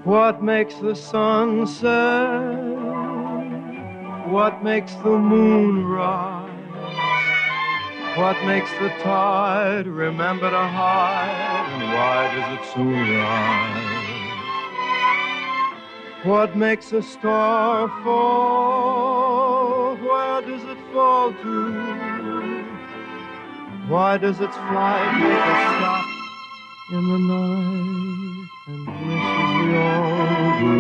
What 0.07 0.41
makes 0.41 0.77
the 0.77 0.95
sun 0.95 1.67
set? 1.67 2.76
What 4.37 4.57
makes 4.63 4.93
the 4.97 5.17
moon 5.33 5.87
rise? 5.87 6.51
What 8.19 8.37
makes 8.45 8.71
the 8.73 8.91
tide 9.03 9.87
remember 9.87 10.51
to 10.51 10.59
hide? 10.59 11.67
And 11.73 11.83
why 11.97 12.29
does 12.35 12.49
it 12.59 12.65
soon 12.75 13.17
rise? 13.17 13.97
What 16.27 16.55
makes 16.55 16.93
a 16.93 17.01
star 17.03 17.89
fall? 18.05 19.97
Where 19.97 20.43
does 20.43 20.65
it 20.65 20.79
fall 20.93 21.33
to? 21.33 22.63
Why 23.89 24.19
does 24.19 24.39
its 24.43 24.57
flight 24.69 25.19
make 25.19 25.33
us 25.33 25.77
stop 25.79 26.05
in 26.93 27.09
the 27.09 27.19
night 27.33 28.49
and 28.67 28.87
wish 29.01 29.31
as 29.45 29.51
we 29.57 29.69
all 29.79 30.61
do? 30.61 30.77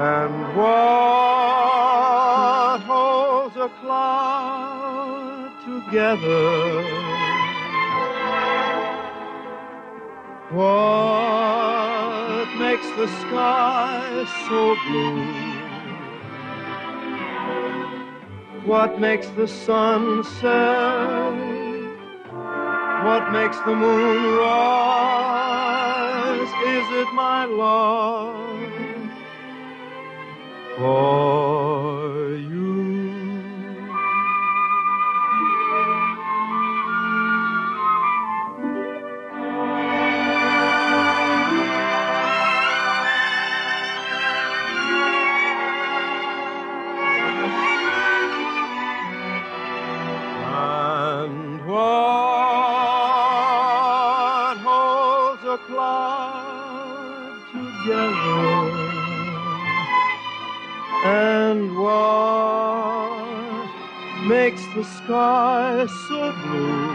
And 0.00 0.56
a 0.58 1.11
cloud 3.80 5.52
together? 5.64 6.82
What 10.52 12.48
makes 12.58 12.88
the 12.96 13.06
sky 13.22 14.26
so 14.48 14.76
blue? 14.86 15.62
What 18.66 19.00
makes 19.00 19.28
the 19.30 19.48
sun 19.48 20.24
set? 20.24 21.32
What 23.04 23.32
makes 23.32 23.58
the 23.60 23.74
moon 23.74 24.36
rise? 24.36 25.72
Is 26.64 26.86
it 27.00 27.08
my 27.14 27.44
love 27.46 28.70
for 30.76 32.36
you? 32.36 32.81
The 64.74 64.84
sky 64.84 65.86
so 66.08 66.32
blue? 66.42 66.92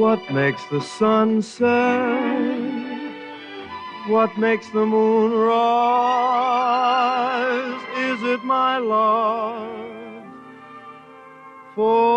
What 0.00 0.20
makes 0.32 0.64
the 0.70 0.80
sun 0.80 1.42
set? 1.42 1.68
What 4.08 4.38
makes 4.38 4.70
the 4.70 4.86
moon 4.86 5.32
rise? 5.32 5.82
Is 7.98 8.22
it 8.22 8.42
my 8.44 8.78
love 8.78 10.24
for 11.74 12.11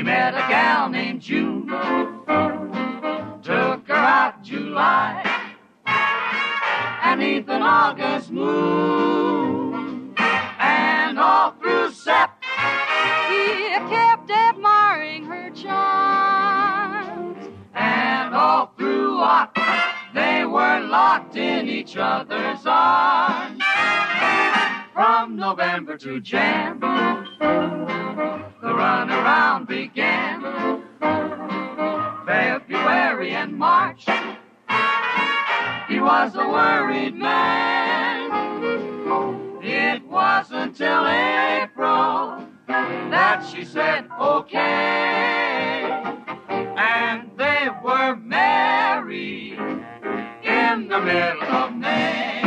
He 0.00 0.04
met 0.04 0.32
a 0.32 0.48
gal 0.48 0.88
named 0.88 1.20
June, 1.20 1.66
took 3.42 3.86
her 3.86 3.92
out 3.92 4.42
July, 4.42 5.22
and 7.02 7.22
an 7.22 7.60
August 7.60 8.30
moon, 8.30 10.14
and 10.58 11.18
all 11.18 11.50
through 11.60 11.92
Sep, 11.92 12.30
he 13.28 13.74
kept 13.90 14.30
admiring 14.30 15.26
her 15.26 15.50
charms, 15.50 17.50
and 17.74 18.34
all 18.34 18.72
through 18.78 19.18
Oct, 19.18 19.58
they 20.14 20.46
were 20.46 20.80
locked 20.80 21.36
in 21.36 21.68
each 21.68 21.98
other's 21.98 22.64
arms. 22.64 23.62
From 24.94 25.36
November 25.36 25.98
to 25.98 26.20
Jan, 26.20 26.78
runaround 28.80 29.68
began. 29.68 30.40
February 32.24 33.30
and 33.32 33.52
March, 33.54 34.06
he 35.88 36.00
was 36.00 36.34
a 36.34 36.48
worried 36.48 37.14
man. 37.14 38.30
It 39.62 40.02
wasn't 40.06 40.80
until 40.80 41.06
April 41.06 42.46
that 42.66 43.46
she 43.50 43.64
said 43.64 44.06
okay, 44.18 45.82
and 46.48 47.30
they 47.36 47.68
were 47.84 48.16
married 48.16 49.58
in 50.42 50.88
the 50.88 51.00
middle 51.00 51.42
of 51.42 51.76
May. 51.76 52.39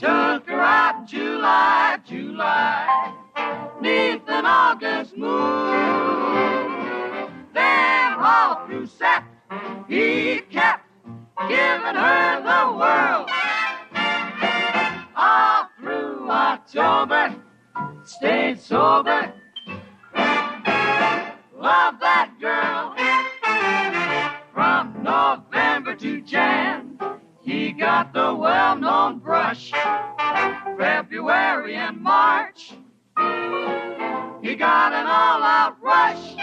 That 0.00 1.06
July, 1.06 1.98
July, 2.04 3.14
neath 3.80 4.28
an 4.28 4.44
August 4.46 5.16
moon. 5.16 5.30
Then 7.52 8.12
all 8.18 8.66
through 8.66 8.86
Sep, 8.86 9.24
he 9.88 10.40
kept 10.50 10.84
giving 11.48 11.94
her 11.94 12.40
the 12.42 12.72
world. 12.76 13.30
All 15.16 15.68
through 15.78 16.30
October, 16.30 17.36
stayed 18.04 18.60
sober. 18.60 19.32
Love 21.56 22.00
that 22.00 22.32
girl. 22.40 22.94
From 24.52 25.02
November 25.02 25.94
to 25.96 26.20
Jan, 26.20 26.83
he 27.44 27.72
got 27.72 28.12
the 28.12 28.34
well-known 28.34 29.18
brush. 29.18 29.70
February 30.78 31.74
and 31.74 32.00
March, 32.00 32.72
he 34.42 34.54
got 34.56 34.92
an 34.92 35.06
all-out 35.06 35.76
rush. 35.82 36.34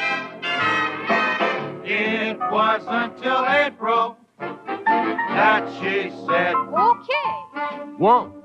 It 1.83 2.37
was 2.39 2.83
until 2.87 3.45
April 3.47 4.17
that 4.39 5.67
she 5.79 6.11
said, 6.27 6.55
Okay. 6.55 7.97
Won't. 7.97 8.35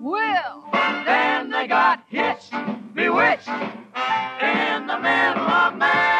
Will. 0.00 0.64
Then 0.72 1.50
they 1.50 1.66
got 1.66 2.02
hitched, 2.08 2.52
bewitched, 2.94 3.48
in 3.48 4.86
the 4.86 4.98
middle 4.98 5.44
of 5.44 5.76
May. 5.76 6.15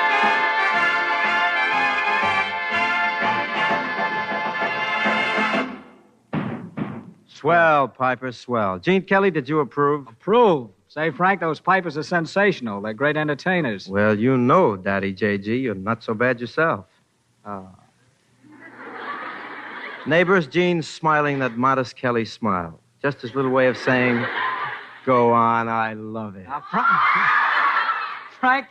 Swell, 7.37 7.87
Piper, 7.87 8.33
swell. 8.33 8.79
Gene 8.79 9.03
Kelly, 9.03 9.31
did 9.31 9.49
you 9.49 9.61
approve? 9.61 10.09
Approve. 10.09 10.71
Say, 10.89 11.11
Frank, 11.11 11.41
those 11.41 11.61
pipers 11.61 11.99
are 11.99 12.03
sensational. 12.03 12.81
They're 12.81 12.95
great 12.95 13.17
entertainers. 13.19 13.89
Well, 13.89 14.19
you 14.19 14.39
know, 14.39 14.77
Daddy 14.77 15.13
JG, 15.13 15.63
you're 15.63 15.75
not 15.75 16.03
so 16.03 16.15
bad 16.15 16.41
yourself. 16.41 16.87
Uh, 17.45 17.65
Neighbors, 20.07 20.47
Gene's 20.47 20.89
smiling 20.89 21.41
that 21.41 21.59
modest 21.59 21.97
Kelly 21.97 22.25
smile. 22.25 22.81
Just 23.03 23.21
his 23.21 23.35
little 23.35 23.51
way 23.51 23.67
of 23.67 23.77
saying, 23.77 24.25
go 25.05 25.33
on, 25.33 25.69
I 25.69 25.93
love 25.95 26.37
it. 26.37 26.47
now, 26.49 26.63
Frank, 26.71 26.87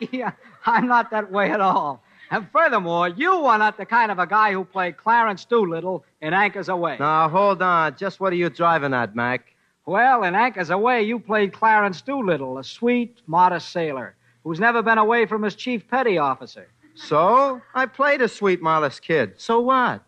Frankie, 0.00 0.24
I'm 0.64 0.88
not 0.88 1.10
that 1.10 1.30
way 1.30 1.50
at 1.52 1.60
all. 1.60 2.02
And 2.30 2.48
furthermore, 2.50 3.08
you 3.08 3.32
are 3.32 3.58
not 3.58 3.76
the 3.76 3.86
kind 3.86 4.10
of 4.10 4.18
a 4.18 4.26
guy 4.26 4.52
who 4.52 4.64
played 4.64 4.96
Clarence 4.96 5.44
Doolittle 5.44 6.04
in 6.20 6.34
Anchors 6.34 6.68
Aweigh. 6.68 6.98
Now, 6.98 7.28
hold 7.28 7.62
on. 7.62 7.96
Just 7.96 8.18
what 8.20 8.32
are 8.32 8.36
you 8.36 8.50
driving 8.50 8.92
at, 8.94 9.14
Mac? 9.14 9.54
Well, 9.86 10.24
in 10.24 10.34
Anchors 10.34 10.70
Aweigh, 10.70 11.06
you 11.06 11.20
played 11.20 11.52
Clarence 11.52 12.02
Doolittle, 12.02 12.58
a 12.58 12.64
sweet, 12.64 13.20
modest 13.26 13.70
sailor 13.70 14.16
who's 14.42 14.58
never 14.58 14.82
been 14.82 14.98
away 14.98 15.26
from 15.26 15.42
his 15.42 15.54
chief 15.54 15.86
petty 15.88 16.18
officer. 16.18 16.68
So? 16.94 17.60
I 17.74 17.86
played 17.86 18.22
a 18.22 18.28
sweet, 18.28 18.62
modest 18.62 19.02
kid. 19.02 19.34
So 19.36 19.60
what? 19.60 20.02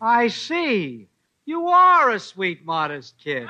I 0.00 0.28
see. 0.28 1.08
You 1.44 1.68
are 1.68 2.10
a 2.10 2.20
sweet, 2.20 2.64
modest 2.64 3.16
kid. 3.22 3.48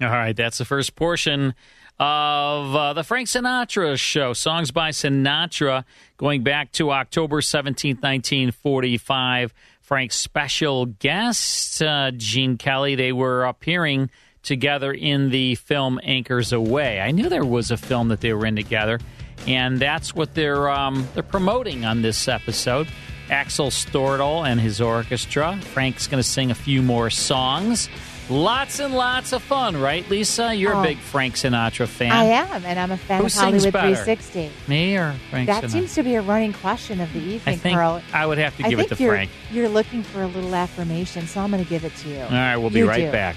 All 0.00 0.08
right, 0.08 0.36
that's 0.36 0.58
the 0.58 0.64
first 0.64 0.96
portion 0.96 1.54
of 2.02 2.74
uh, 2.74 2.92
the 2.94 3.04
Frank 3.04 3.28
Sinatra 3.28 3.96
show. 3.96 4.32
Songs 4.32 4.72
by 4.72 4.90
Sinatra 4.90 5.84
going 6.16 6.42
back 6.42 6.72
to 6.72 6.90
October 6.90 7.40
17th, 7.40 8.02
1945. 8.02 9.54
Frank's 9.80 10.16
special 10.16 10.86
guest, 10.86 11.80
uh, 11.80 12.10
Gene 12.10 12.58
Kelly, 12.58 12.96
they 12.96 13.12
were 13.12 13.44
appearing 13.44 14.10
together 14.42 14.92
in 14.92 15.30
the 15.30 15.54
film 15.54 16.00
Anchors 16.02 16.52
Aweigh. 16.52 17.00
I 17.00 17.12
knew 17.12 17.28
there 17.28 17.44
was 17.44 17.70
a 17.70 17.76
film 17.76 18.08
that 18.08 18.20
they 18.20 18.32
were 18.32 18.46
in 18.46 18.56
together, 18.56 18.98
and 19.46 19.78
that's 19.78 20.12
what 20.12 20.34
they're, 20.34 20.68
um, 20.68 21.06
they're 21.14 21.22
promoting 21.22 21.84
on 21.84 22.02
this 22.02 22.26
episode. 22.26 22.88
Axel 23.30 23.68
Stordahl 23.68 24.44
and 24.44 24.60
his 24.60 24.80
orchestra. 24.80 25.56
Frank's 25.72 26.08
going 26.08 26.20
to 26.20 26.28
sing 26.28 26.50
a 26.50 26.56
few 26.56 26.82
more 26.82 27.10
songs. 27.10 27.88
Lots 28.32 28.80
and 28.80 28.94
lots 28.94 29.32
of 29.34 29.42
fun, 29.42 29.76
right, 29.78 30.08
Lisa? 30.08 30.54
You're 30.54 30.74
Oh. 30.74 30.80
a 30.80 30.82
big 30.82 30.96
Frank 30.98 31.34
Sinatra 31.34 31.86
fan. 31.86 32.10
I 32.12 32.24
am, 32.24 32.64
and 32.64 32.78
I'm 32.78 32.90
a 32.90 32.96
fan 32.96 33.20
Who 33.20 33.26
of 33.26 33.34
Hollywood 33.34 33.72
better? 33.74 33.94
360. 33.94 34.50
Me 34.68 34.96
or 34.96 35.14
Frank 35.28 35.48
that 35.48 35.64
Sinatra? 35.64 35.70
seems 35.70 35.94
to 35.96 36.02
be 36.02 36.14
a 36.14 36.22
running 36.22 36.54
question 36.54 37.02
of 37.02 37.12
the 37.12 37.18
evening, 37.18 37.42
I 37.44 37.56
think 37.56 37.74
Carl. 37.76 38.00
I 38.14 38.24
would 38.24 38.38
have 38.38 38.56
to 38.56 38.62
give 38.62 38.80
it 38.80 38.88
to 38.88 38.94
you're, 39.02 39.12
Frank. 39.12 39.30
You're 39.52 39.68
looking 39.68 40.02
for 40.02 40.22
a 40.22 40.26
little 40.28 40.54
affirmation, 40.54 41.26
so 41.26 41.42
I'm 41.42 41.50
going 41.50 41.62
to 41.62 41.68
give 41.68 41.84
it 41.84 41.94
to 41.96 42.08
you. 42.08 42.20
All 42.22 42.30
right, 42.30 42.56
we'll 42.56 42.70
be 42.70 42.78
You 42.78 42.88
right 42.88 43.04
do. 43.04 43.12
back. 43.12 43.36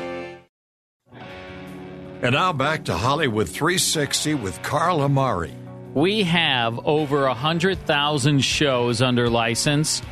And 2.23 2.33
now 2.33 2.53
back 2.53 2.85
to 2.85 2.93
Hollywood 2.93 3.49
360 3.49 4.35
with 4.35 4.61
Carl 4.61 5.01
Amari. 5.01 5.55
We 5.95 6.21
have 6.21 6.85
over 6.85 7.25
100,000 7.25 8.41
shows 8.41 9.01
under 9.01 9.27
license, 9.27 10.03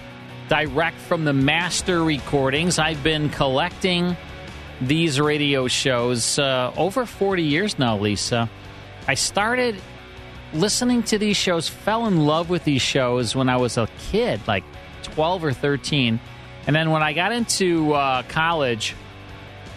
direct 0.48 0.98
from 0.98 1.24
the 1.24 1.34
master 1.34 2.04
recordings. 2.04 2.80
I've 2.80 3.04
been 3.04 3.30
collecting 3.30 4.18
these 4.82 5.22
radio 5.22 5.68
shows 5.68 6.40
uh, 6.40 6.74
over 6.76 7.06
40 7.06 7.44
years 7.44 7.78
now, 7.78 8.00
Lisa. 8.00 8.50
I 9.08 9.14
started 9.14 9.80
listening 10.52 11.04
to 11.04 11.20
these 11.20 11.38
shows, 11.38 11.70
fell 11.70 12.08
in 12.08 12.26
love 12.26 12.50
with 12.50 12.64
these 12.64 12.82
shows 12.82 13.36
when 13.36 13.50
I 13.50 13.58
was 13.58 13.78
a 13.78 13.88
kid, 14.10 14.42
like 14.48 14.64
12 15.04 15.44
or 15.44 15.54
13. 15.54 16.20
And 16.66 16.76
then 16.76 16.90
when 16.90 17.04
I 17.04 17.14
got 17.14 17.34
into 17.34 17.94
uh, 17.94 18.24
college, 18.24 18.96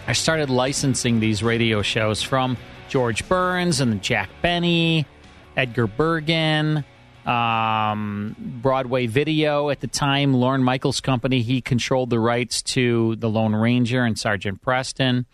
I 0.05 0.11
started 0.11 0.49
licensing 0.49 1.21
these 1.21 1.41
radio 1.41 1.81
shows 1.81 2.21
from 2.21 2.57
George 2.89 3.27
Burns 3.29 3.79
and 3.79 4.01
Jack 4.01 4.29
Benny, 4.41 5.07
Edgar 5.55 5.87
Bergen, 5.87 6.83
um, 7.25 8.35
Broadway 8.37 9.07
Video. 9.07 9.69
At 9.69 9.79
the 9.79 9.87
time, 9.87 10.33
Lorne 10.33 10.61
Michaels' 10.61 10.99
company, 10.99 11.41
he 11.41 11.61
controlled 11.61 12.09
the 12.09 12.19
rights 12.19 12.61
to 12.63 13.15
The 13.15 13.29
Lone 13.29 13.55
Ranger 13.55 14.03
and 14.03 14.19
Sergeant 14.19 14.61
Preston. 14.61 15.25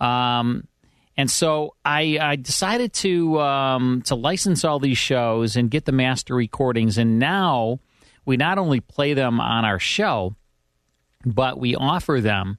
Um, 0.00 0.66
and 1.18 1.30
so 1.30 1.74
I, 1.84 2.18
I 2.18 2.36
decided 2.36 2.94
to 2.94 3.38
um, 3.40 4.02
to 4.06 4.14
license 4.14 4.64
all 4.64 4.78
these 4.78 4.96
shows 4.96 5.54
and 5.54 5.70
get 5.70 5.84
the 5.84 5.92
master 5.92 6.34
recordings. 6.34 6.96
And 6.96 7.18
now 7.18 7.78
we 8.24 8.38
not 8.38 8.56
only 8.56 8.80
play 8.80 9.12
them 9.12 9.38
on 9.38 9.66
our 9.66 9.78
show, 9.78 10.34
but 11.26 11.58
we 11.58 11.76
offer 11.76 12.22
them 12.22 12.56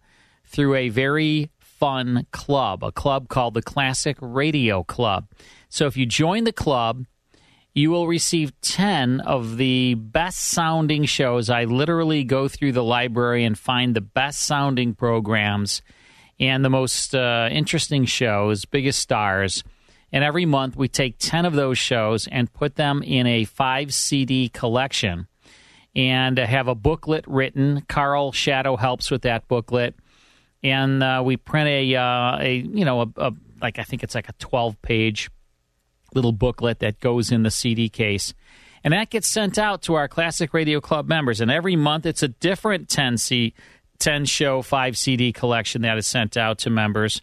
through 0.53 0.75
a 0.75 0.89
very 0.89 1.49
fun 1.59 2.27
club, 2.31 2.83
a 2.83 2.91
club 2.91 3.27
called 3.27 3.55
the 3.55 3.61
Classic 3.61 4.15
Radio 4.21 4.83
Club. 4.83 5.27
So 5.67 5.87
if 5.87 5.97
you 5.97 6.05
join 6.05 6.43
the 6.43 6.53
club, 6.53 7.05
you 7.73 7.89
will 7.89 8.07
receive 8.07 8.53
10 8.61 9.21
of 9.21 9.57
the 9.57 9.95
best 9.95 10.39
sounding 10.39 11.05
shows. 11.05 11.49
I 11.49 11.63
literally 11.63 12.23
go 12.23 12.47
through 12.47 12.73
the 12.73 12.83
library 12.83 13.43
and 13.43 13.57
find 13.57 13.95
the 13.95 14.01
best 14.01 14.43
sounding 14.43 14.93
programs 14.93 15.81
and 16.39 16.63
the 16.63 16.69
most 16.69 17.15
uh, 17.15 17.49
interesting 17.51 18.05
shows, 18.05 18.65
biggest 18.65 18.99
stars. 18.99 19.63
And 20.11 20.23
every 20.23 20.45
month 20.45 20.75
we 20.75 20.87
take 20.87 21.17
10 21.17 21.45
of 21.45 21.53
those 21.53 21.79
shows 21.79 22.27
and 22.27 22.53
put 22.53 22.75
them 22.75 23.01
in 23.01 23.25
a 23.25 23.45
five 23.45 23.91
CD 23.91 24.49
collection 24.49 25.27
and 25.95 26.37
have 26.37 26.67
a 26.67 26.75
booklet 26.75 27.25
written. 27.27 27.81
Carl 27.87 28.31
Shadow 28.31 28.75
helps 28.75 29.09
with 29.09 29.23
that 29.23 29.47
booklet. 29.47 29.95
And 30.63 31.03
uh, 31.03 31.21
we 31.25 31.37
print 31.37 31.67
a 31.67 31.95
uh, 31.95 32.37
a 32.39 32.55
you 32.55 32.85
know 32.85 33.01
a, 33.01 33.07
a 33.17 33.31
like 33.61 33.79
I 33.79 33.83
think 33.83 34.03
it's 34.03 34.15
like 34.15 34.29
a 34.29 34.33
twelve 34.33 34.81
page 34.81 35.29
little 36.15 36.31
booklet 36.31 36.79
that 36.79 36.99
goes 36.99 37.31
in 37.31 37.43
the 37.43 37.51
CD 37.51 37.89
case. 37.89 38.33
And 38.83 38.93
that 38.93 39.09
gets 39.09 39.27
sent 39.27 39.57
out 39.57 39.81
to 39.83 39.95
our 39.95 40.07
Classic 40.07 40.53
Radio 40.53 40.81
Club 40.81 41.07
members. 41.07 41.39
And 41.41 41.49
every 41.49 41.75
month 41.75 42.05
it's 42.05 42.21
a 42.21 42.27
different 42.27 42.89
10 42.89 43.17
C 43.17 43.53
10 43.99 44.25
show 44.25 44.61
5 44.61 44.97
CD 44.97 45.31
collection 45.31 45.83
that 45.83 45.97
is 45.97 46.05
sent 46.05 46.35
out 46.35 46.59
to 46.59 46.69
members. 46.69 47.21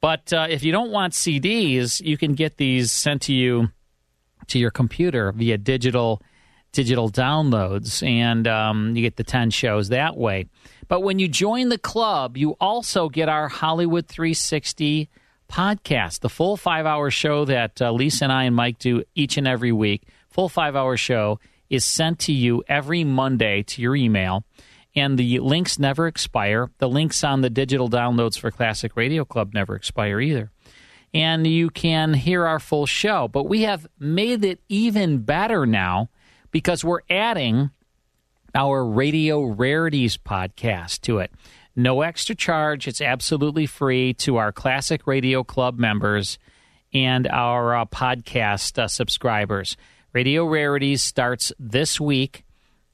But 0.00 0.32
uh, 0.32 0.46
if 0.50 0.64
you 0.64 0.72
don't 0.72 0.90
want 0.90 1.12
CDs, 1.12 2.00
you 2.00 2.16
can 2.16 2.34
get 2.34 2.56
these 2.56 2.92
sent 2.92 3.22
to 3.22 3.32
you 3.32 3.70
to 4.48 4.58
your 4.58 4.70
computer 4.70 5.32
via 5.32 5.58
digital 5.58 6.22
digital 6.72 7.10
downloads, 7.10 8.06
and 8.06 8.46
um, 8.46 8.94
you 8.94 9.02
get 9.02 9.16
the 9.16 9.24
10 9.24 9.50
shows 9.50 9.88
that 9.88 10.16
way. 10.16 10.46
But 10.88 11.00
when 11.00 11.18
you 11.18 11.28
join 11.28 11.68
the 11.68 11.78
club, 11.78 12.36
you 12.36 12.56
also 12.60 13.08
get 13.08 13.28
our 13.28 13.48
Hollywood 13.48 14.06
360 14.08 15.08
podcast, 15.48 16.20
the 16.20 16.28
full 16.28 16.56
five 16.56 16.86
hour 16.86 17.10
show 17.10 17.44
that 17.44 17.80
uh, 17.80 17.92
Lisa 17.92 18.24
and 18.24 18.32
I 18.32 18.44
and 18.44 18.56
Mike 18.56 18.78
do 18.78 19.04
each 19.14 19.36
and 19.36 19.46
every 19.46 19.72
week. 19.72 20.02
Full 20.30 20.48
five 20.48 20.76
hour 20.76 20.96
show 20.96 21.40
is 21.68 21.84
sent 21.84 22.18
to 22.20 22.32
you 22.32 22.62
every 22.68 23.04
Monday 23.04 23.62
to 23.64 23.82
your 23.82 23.94
email. 23.94 24.44
And 24.96 25.18
the 25.18 25.38
links 25.40 25.78
never 25.78 26.06
expire. 26.06 26.70
The 26.78 26.88
links 26.88 27.22
on 27.22 27.42
the 27.42 27.50
digital 27.50 27.88
downloads 27.88 28.38
for 28.38 28.50
Classic 28.50 28.96
Radio 28.96 29.24
Club 29.24 29.52
never 29.54 29.76
expire 29.76 30.20
either. 30.20 30.50
And 31.14 31.46
you 31.46 31.70
can 31.70 32.14
hear 32.14 32.46
our 32.46 32.58
full 32.58 32.86
show. 32.86 33.28
But 33.28 33.44
we 33.44 33.62
have 33.62 33.86
made 33.98 34.44
it 34.44 34.60
even 34.68 35.18
better 35.18 35.66
now 35.66 36.08
because 36.50 36.84
we're 36.84 37.02
adding 37.08 37.70
our 38.54 38.84
Radio 38.84 39.42
Rarities 39.44 40.16
podcast 40.16 41.02
to 41.02 41.18
it. 41.18 41.30
No 41.76 42.02
extra 42.02 42.34
charge. 42.34 42.88
It's 42.88 43.00
absolutely 43.00 43.66
free 43.66 44.14
to 44.14 44.36
our 44.36 44.52
Classic 44.52 45.06
Radio 45.06 45.44
Club 45.44 45.78
members 45.78 46.38
and 46.92 47.26
our 47.28 47.76
uh, 47.76 47.84
podcast 47.84 48.78
uh, 48.78 48.88
subscribers. 48.88 49.76
Radio 50.12 50.44
Rarities 50.44 51.02
starts 51.02 51.52
this 51.58 52.00
week 52.00 52.44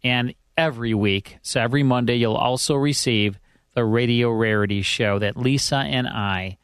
and 0.02 0.34
every 0.56 0.94
week. 0.94 1.38
So 1.42 1.60
every 1.60 1.82
Monday, 1.82 2.16
you'll 2.16 2.34
also 2.34 2.74
receive 2.74 3.38
the 3.74 3.84
Radio 3.84 4.30
Rarities 4.30 4.86
show 4.86 5.18
that 5.18 5.36
Lisa 5.36 5.76
and 5.76 6.06
I 6.06 6.58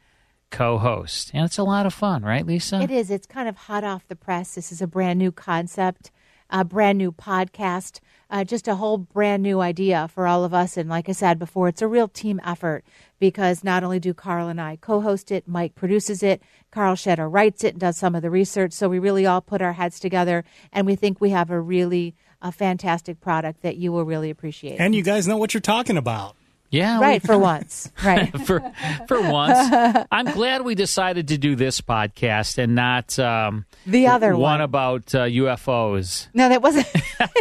co 0.49 0.77
host. 0.77 1.31
And 1.33 1.45
it's 1.45 1.57
a 1.57 1.63
lot 1.63 1.85
of 1.85 1.93
fun, 1.93 2.23
right, 2.23 2.45
Lisa? 2.45 2.81
It 2.81 2.91
is. 2.91 3.09
It's 3.09 3.25
kind 3.25 3.49
of 3.49 3.55
hot 3.55 3.83
off 3.83 4.07
the 4.07 4.15
press. 4.15 4.55
This 4.55 4.71
is 4.71 4.81
a 4.81 4.87
brand 4.87 5.17
new 5.17 5.31
concept, 5.31 6.11
a 6.49 6.63
brand 6.63 6.97
new 6.97 7.11
podcast, 7.11 7.99
uh, 8.31 8.45
just 8.45 8.67
a 8.67 8.75
whole 8.75 8.97
brand 8.97 9.43
new 9.43 9.59
idea 9.59 10.07
for 10.07 10.25
all 10.25 10.43
of 10.43 10.53
us. 10.53 10.77
And 10.77 10.89
like 10.89 11.09
I 11.09 11.11
said 11.11 11.37
before, 11.37 11.67
it's 11.67 11.81
a 11.81 11.87
real 11.87 12.07
team 12.07 12.39
effort 12.43 12.83
because 13.19 13.63
not 13.63 13.83
only 13.83 13.99
do 13.99 14.13
Carl 14.13 14.47
and 14.47 14.59
I 14.59 14.77
co 14.77 15.01
host 15.01 15.31
it, 15.31 15.47
Mike 15.47 15.75
produces 15.75 16.23
it, 16.23 16.41
Carl 16.71 16.95
Shedder 16.95 17.29
writes 17.29 17.63
it 17.63 17.73
and 17.73 17.79
does 17.81 17.97
some 17.97 18.15
of 18.15 18.21
the 18.21 18.29
research. 18.29 18.71
So 18.71 18.87
we 18.87 18.99
really 18.99 19.25
all 19.25 19.41
put 19.41 19.61
our 19.61 19.73
heads 19.73 19.99
together 19.99 20.45
and 20.71 20.87
we 20.87 20.95
think 20.95 21.19
we 21.19 21.31
have 21.31 21.51
a 21.51 21.59
really 21.59 22.15
a 22.41 22.51
fantastic 22.51 23.19
product 23.19 23.61
that 23.61 23.77
you 23.77 23.91
will 23.91 24.05
really 24.05 24.29
appreciate. 24.29 24.79
And 24.79 24.95
you 24.95 25.03
guys 25.03 25.27
know 25.27 25.37
what 25.37 25.53
you're 25.53 25.61
talking 25.61 25.97
about. 25.97 26.35
Yeah, 26.71 27.01
right 27.01 27.21
for 27.21 27.37
once. 27.37 27.91
Right 28.03 28.31
for 28.45 28.61
for 29.07 29.21
once. 29.29 30.05
I'm 30.11 30.31
glad 30.31 30.61
we 30.63 30.73
decided 30.73 31.27
to 31.27 31.37
do 31.37 31.57
this 31.57 31.81
podcast 31.81 32.57
and 32.57 32.75
not 32.75 33.19
um, 33.19 33.65
the 33.85 34.07
other 34.07 34.31
one, 34.31 34.39
one. 34.39 34.61
about 34.61 35.13
uh, 35.13 35.25
UFOs. 35.25 36.29
No, 36.33 36.47
that 36.47 36.61
wasn't. 36.61 36.87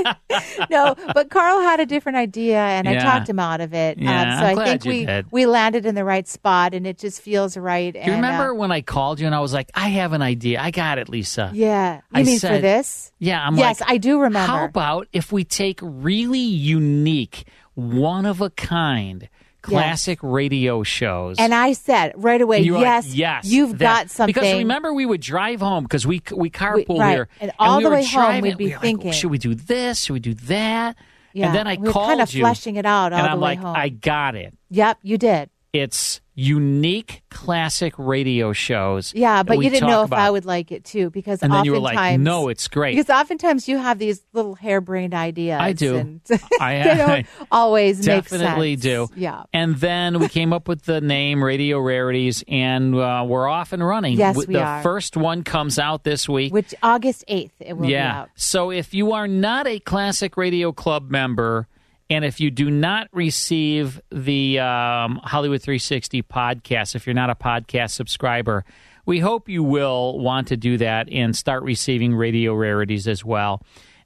no, 0.70 0.96
but 1.14 1.30
Carl 1.30 1.60
had 1.60 1.78
a 1.78 1.86
different 1.86 2.18
idea, 2.18 2.58
and 2.58 2.88
I 2.88 2.96
talked 2.96 3.28
him 3.28 3.38
out 3.38 3.60
of 3.60 3.72
it. 3.72 3.98
Yeah, 3.98 4.34
um, 4.34 4.40
so 4.40 4.46
I'm 4.46 4.58
I 4.58 4.64
think 4.64 4.84
we 4.84 5.06
did. 5.06 5.26
we 5.30 5.46
landed 5.46 5.86
in 5.86 5.94
the 5.94 6.04
right 6.04 6.26
spot, 6.26 6.74
and 6.74 6.84
it 6.84 6.98
just 6.98 7.22
feels 7.22 7.56
right. 7.56 7.92
Do 7.92 8.00
you 8.00 8.06
and, 8.06 8.16
remember 8.16 8.50
uh, 8.50 8.54
when 8.54 8.72
I 8.72 8.80
called 8.80 9.20
you 9.20 9.26
and 9.26 9.34
I 9.34 9.40
was 9.40 9.52
like, 9.52 9.70
I 9.74 9.90
have 9.90 10.12
an 10.12 10.22
idea. 10.22 10.60
I 10.60 10.72
got 10.72 10.98
it, 10.98 11.08
Lisa. 11.08 11.52
yeah, 11.54 11.96
you 11.96 12.02
I 12.12 12.22
mean 12.24 12.40
for 12.40 12.58
this? 12.58 13.12
Yeah, 13.20 13.46
I'm 13.46 13.56
yes, 13.56 13.80
like, 13.80 13.90
I 13.90 13.98
do 13.98 14.18
remember. 14.22 14.52
How 14.52 14.64
about 14.64 15.06
if 15.12 15.30
we 15.30 15.44
take 15.44 15.78
really 15.82 16.40
unique, 16.40 17.44
one 17.80 18.26
of 18.26 18.40
a 18.40 18.50
kind 18.50 19.28
classic 19.62 20.18
radio 20.22 20.82
shows? 20.82 21.36
and 21.38 21.54
I 21.54 21.72
said 21.74 22.12
right 22.16 22.40
away, 22.40 22.60
You 22.60 22.72
were 22.72 22.78
like, 22.78 22.84
yes, 22.86 23.14
yes, 23.14 23.44
you've 23.46 23.72
that- 23.72 23.78
got 24.06 24.10
something. 24.10 24.32
Because 24.32 24.54
remember, 24.54 24.92
we 24.94 25.06
would 25.06 25.20
drive 25.20 25.60
home 25.60 25.84
because 25.84 26.06
we 26.06 26.22
we 26.34 26.50
carpool 26.50 26.98
right, 26.98 27.10
here, 27.12 27.28
and 27.40 27.52
all 27.58 27.78
we 27.78 27.84
the 27.84 27.90
way 27.90 28.04
home 28.04 28.40
we'd 28.40 28.56
be 28.56 28.64
we 28.64 28.70
were 28.70 28.76
like, 28.76 28.82
thinking- 28.82 29.12
should 29.12 29.30
we 29.30 29.38
do 29.38 29.54
this? 29.54 30.00
Should 30.02 30.14
we 30.14 30.20
do 30.20 30.34
that? 30.34 30.96
Yeah, 31.32 31.46
and 31.46 31.54
then 31.54 31.66
I 31.68 31.76
we 31.76 31.90
called 31.92 32.08
kind 32.08 32.20
of 32.22 32.32
you, 32.34 32.42
fleshing 32.42 32.76
it 32.76 32.86
out 32.86 33.12
all 33.12 33.18
and 33.20 33.26
the 33.26 33.30
I'm 33.32 33.40
way 33.40 33.50
like, 33.50 33.58
home. 33.60 33.76
I 33.76 33.88
got 33.88 34.34
it. 34.34 34.52
Yep, 34.70 34.98
you 35.02 35.16
did. 35.18 35.48
It's 35.72 36.20
unique 36.40 37.22
classic 37.28 37.92
radio 37.98 38.54
shows. 38.54 39.12
Yeah, 39.14 39.42
but 39.42 39.58
you 39.58 39.68
didn't 39.68 39.88
know 39.88 40.02
if 40.02 40.08
about. 40.08 40.20
I 40.20 40.30
would 40.30 40.46
like 40.46 40.72
it 40.72 40.84
too, 40.84 41.10
because 41.10 41.42
And 41.42 41.52
then 41.52 41.66
you 41.66 41.72
were 41.72 41.78
like, 41.78 42.18
"No, 42.18 42.48
it's 42.48 42.66
great." 42.66 42.96
Because 42.96 43.10
oftentimes 43.10 43.68
you 43.68 43.76
have 43.76 43.98
these 43.98 44.22
little 44.32 44.54
harebrained 44.54 45.12
ideas. 45.12 45.60
I 45.60 45.74
do. 45.74 46.20
I, 46.60 46.82
they 46.82 46.94
don't 46.94 47.26
always 47.52 47.98
make 47.98 48.24
definitely 48.24 48.76
sense. 48.76 48.82
do. 48.82 49.08
Yeah. 49.16 49.44
And 49.52 49.76
then 49.76 50.18
we 50.18 50.28
came 50.28 50.52
up 50.54 50.66
with 50.66 50.82
the 50.84 51.02
name 51.02 51.44
Radio 51.44 51.78
Rarities, 51.78 52.42
and 52.48 52.94
uh, 52.94 53.24
we're 53.28 53.46
off 53.46 53.74
and 53.74 53.86
running. 53.86 54.16
Yes, 54.16 54.36
we 54.36 54.46
the 54.46 54.62
are. 54.62 54.82
first 54.82 55.18
one 55.18 55.44
comes 55.44 55.78
out 55.78 56.04
this 56.04 56.26
week. 56.26 56.54
Which 56.54 56.74
August 56.82 57.24
eighth 57.28 57.54
it 57.60 57.76
will 57.76 57.90
yeah. 57.90 58.12
be 58.12 58.18
out. 58.18 58.28
So 58.36 58.70
if 58.70 58.94
you 58.94 59.12
are 59.12 59.28
not 59.28 59.66
a 59.66 59.78
Classic 59.78 60.36
Radio 60.38 60.72
Club 60.72 61.10
member, 61.10 61.68
and 62.10 62.24
if 62.24 62.40
you 62.40 62.50
do 62.50 62.70
not 62.70 63.08
receive 63.12 64.00
the 64.10 64.58
um, 64.58 65.20
Hollywood 65.22 65.62
360 65.62 66.24
podcast, 66.24 66.96
if 66.96 67.06
you're 67.06 67.14
not 67.14 67.30
a 67.30 67.36
podcast 67.36 67.92
subscriber, 67.92 68.64
we 69.06 69.20
hope 69.20 69.48
you 69.48 69.62
will 69.62 70.18
want 70.18 70.48
to 70.48 70.56
do 70.56 70.76
that 70.78 71.08
and 71.10 71.36
start 71.36 71.62
receiving 71.62 72.12
radio 72.14 72.54
rarities 72.54 73.06
as 73.06 73.24
well. 73.24 73.62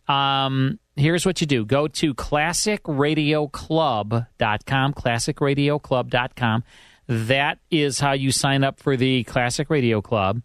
Um, 0.06 0.78
here's 0.96 1.24
what 1.24 1.40
you 1.40 1.46
do 1.46 1.64
go 1.64 1.88
to 1.88 2.12
classicradioclub.com, 2.14 4.94
classicradioclub.com. 4.94 6.64
That 7.06 7.58
is 7.70 8.00
how 8.00 8.12
you 8.12 8.32
sign 8.32 8.64
up 8.64 8.80
for 8.80 8.96
the 8.96 9.24
Classic 9.24 9.68
Radio 9.70 10.02
Club. 10.02 10.42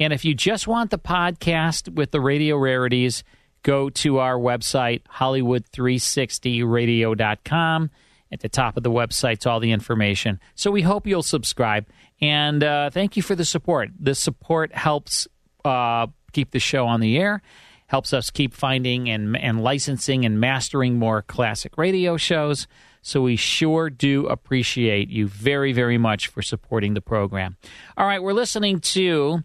And 0.00 0.14
if 0.14 0.24
you 0.24 0.34
just 0.34 0.66
want 0.66 0.90
the 0.90 0.98
podcast 0.98 1.94
with 1.94 2.10
the 2.10 2.20
radio 2.20 2.56
rarities, 2.56 3.22
go 3.62 3.90
to 3.90 4.18
our 4.18 4.36
website, 4.36 5.02
Hollywood360radio.com. 5.04 7.90
At 8.30 8.40
the 8.40 8.48
top 8.48 8.78
of 8.78 8.82
the 8.82 8.90
website's 8.90 9.44
all 9.44 9.60
the 9.60 9.72
information. 9.72 10.40
So 10.54 10.70
we 10.70 10.80
hope 10.80 11.06
you'll 11.06 11.22
subscribe. 11.22 11.86
And 12.22 12.64
uh, 12.64 12.88
thank 12.88 13.14
you 13.14 13.22
for 13.22 13.34
the 13.34 13.44
support. 13.44 13.90
The 14.00 14.14
support 14.14 14.74
helps 14.74 15.28
uh, 15.66 16.06
keep 16.32 16.50
the 16.50 16.58
show 16.58 16.86
on 16.86 17.00
the 17.00 17.18
air, 17.18 17.42
helps 17.88 18.14
us 18.14 18.30
keep 18.30 18.54
finding 18.54 19.10
and, 19.10 19.36
and 19.36 19.62
licensing 19.62 20.24
and 20.24 20.40
mastering 20.40 20.98
more 20.98 21.20
classic 21.20 21.76
radio 21.76 22.16
shows. 22.16 22.66
So 23.02 23.20
we 23.20 23.36
sure 23.36 23.90
do 23.90 24.26
appreciate 24.28 25.10
you 25.10 25.28
very, 25.28 25.72
very 25.72 25.98
much 25.98 26.28
for 26.28 26.40
supporting 26.40 26.94
the 26.94 27.02
program. 27.02 27.58
All 27.98 28.06
right, 28.06 28.22
we're 28.22 28.32
listening 28.32 28.80
to 28.80 29.42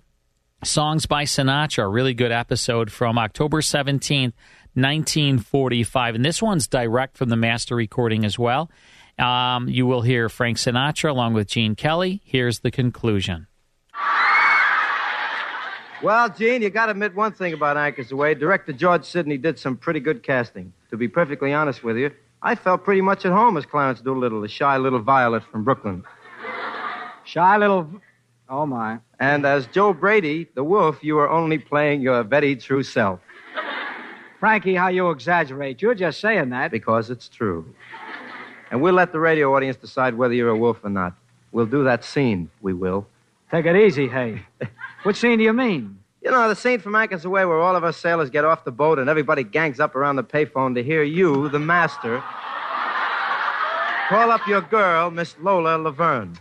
Songs 0.63 1.05
by 1.05 1.23
Sinatra, 1.23 1.83
a 1.83 1.87
really 1.87 2.15
good 2.15 2.31
episode 2.31 2.91
from 2.91 3.19
October 3.19 3.61
17th, 3.61 4.33
1945. 4.73 6.15
And 6.15 6.25
this 6.25 6.41
one's 6.41 6.67
direct 6.67 7.15
from 7.15 7.29
the 7.29 7.35
master 7.35 7.75
recording 7.75 8.25
as 8.25 8.39
well. 8.39 8.71
Um, 9.19 9.67
you 9.69 9.85
will 9.85 10.01
hear 10.01 10.29
Frank 10.29 10.57
Sinatra 10.57 11.11
along 11.11 11.33
with 11.33 11.47
Gene 11.47 11.75
Kelly. 11.75 12.21
Here's 12.25 12.59
the 12.59 12.71
conclusion. 12.71 13.45
Well, 16.03 16.29
Gene, 16.29 16.61
you 16.61 16.69
got 16.69 16.87
to 16.87 16.91
admit 16.91 17.15
one 17.15 17.33
thing 17.33 17.53
about 17.53 17.77
Anchors 17.77 18.11
Aweigh. 18.11 18.39
Director 18.39 18.73
George 18.73 19.03
Sidney 19.03 19.37
did 19.37 19.57
some 19.57 19.77
pretty 19.77 19.99
good 19.99 20.21
casting. 20.21 20.73
To 20.91 20.97
be 20.97 21.07
perfectly 21.07 21.53
honest 21.53 21.83
with 21.83 21.97
you, 21.97 22.11
I 22.41 22.55
felt 22.55 22.83
pretty 22.83 23.01
much 23.01 23.25
at 23.25 23.31
home 23.31 23.57
as 23.57 23.65
Clarence 23.65 24.01
Doolittle, 24.01 24.41
the 24.41 24.47
shy 24.47 24.77
little 24.77 25.01
violet 25.01 25.43
from 25.51 25.63
Brooklyn. 25.63 26.03
Shy 27.23 27.57
little. 27.57 27.89
Oh, 28.47 28.65
my. 28.65 28.99
And 29.19 29.45
as 29.45 29.67
Joe 29.67 29.93
Brady, 29.93 30.47
the 30.53 30.63
wolf, 30.63 31.03
you 31.03 31.15
were 31.15 31.29
only 31.29 31.57
playing 31.57 32.01
your 32.01 32.23
very 32.23 32.55
true 32.55 32.83
self. 32.83 33.19
Frankie, 34.39 34.75
how 34.75 34.89
you 34.89 35.09
exaggerate. 35.09 35.81
You're 35.81 35.95
just 35.95 36.19
saying 36.19 36.49
that. 36.49 36.69
Because 36.69 37.09
it's 37.09 37.27
true. 37.27 37.65
And 38.69 38.81
we'll 38.81 38.93
let 38.93 39.11
the 39.11 39.19
radio 39.19 39.55
audience 39.55 39.77
decide 39.77 40.13
whether 40.15 40.33
you're 40.33 40.49
a 40.49 40.57
wolf 40.57 40.79
or 40.83 40.89
not. 40.89 41.15
We'll 41.51 41.65
do 41.65 41.83
that 41.85 42.03
scene, 42.03 42.49
we 42.61 42.73
will. 42.73 43.07
Take 43.49 43.65
it 43.65 43.75
easy, 43.75 44.07
hey. 44.07 44.43
what 45.03 45.15
scene 45.15 45.37
do 45.37 45.43
you 45.43 45.53
mean? 45.53 45.97
You 46.21 46.31
know, 46.31 46.49
the 46.49 46.55
scene 46.55 46.79
from 46.79 46.93
Anchors 46.93 47.23
Away 47.23 47.45
where 47.45 47.59
all 47.59 47.75
of 47.75 47.83
us 47.83 47.95
sailors 47.95 48.29
get 48.29 48.43
off 48.43 48.65
the 48.65 48.71
boat 48.71 48.99
and 48.99 49.09
everybody 49.09 49.43
gangs 49.43 49.79
up 49.79 49.95
around 49.95 50.17
the 50.17 50.23
payphone 50.23 50.75
to 50.75 50.83
hear 50.83 51.01
you, 51.01 51.47
the 51.49 51.59
master, 51.59 52.21
call 54.09 54.31
up 54.31 54.45
your 54.47 54.61
girl, 54.61 55.09
Miss 55.09 55.35
Lola 55.39 55.77
Laverne. 55.77 56.37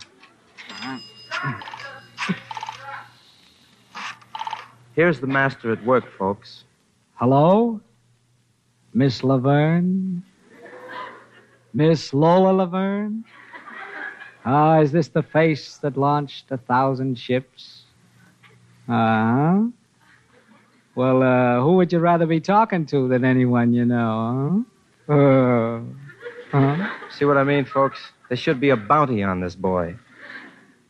Here's 4.97 5.21
the 5.21 5.27
master 5.27 5.71
at 5.73 5.85
work, 5.85 6.11
folks. 6.17 6.65
Hello? 7.17 7.83
Miss 8.95 9.23
Laverne? 9.23 10.23
Miss 11.75 12.15
Lola 12.15 12.51
Laverne? 12.53 13.23
Ah, 14.47 14.81
is 14.81 14.93
this 14.93 15.09
the 15.09 15.23
face 15.23 15.77
that 15.79 15.99
launched 15.99 16.51
a 16.51 16.57
thousand 16.57 17.19
ships? 17.19 17.83
Uh-huh. 18.89 19.65
Well, 20.95 21.23
uh, 21.23 21.61
who 21.61 21.77
would 21.77 21.93
you 21.93 21.99
rather 21.99 22.25
be 22.25 22.41
talking 22.41 22.87
to 22.87 23.07
than 23.07 23.23
anyone 23.23 23.75
you 23.75 23.85
know, 23.85 24.65
huh? 25.07 25.13
Uh, 25.13 25.81
huh? 26.53 26.89
See 27.11 27.27
what 27.27 27.37
I 27.37 27.45
mean, 27.45 27.67
folks? 27.67 28.01
There 28.31 28.37
should 28.39 28.61
be 28.61 28.71
a 28.71 28.77
bounty 28.77 29.23
on 29.23 29.41
this 29.41 29.57
boy. 29.57 29.97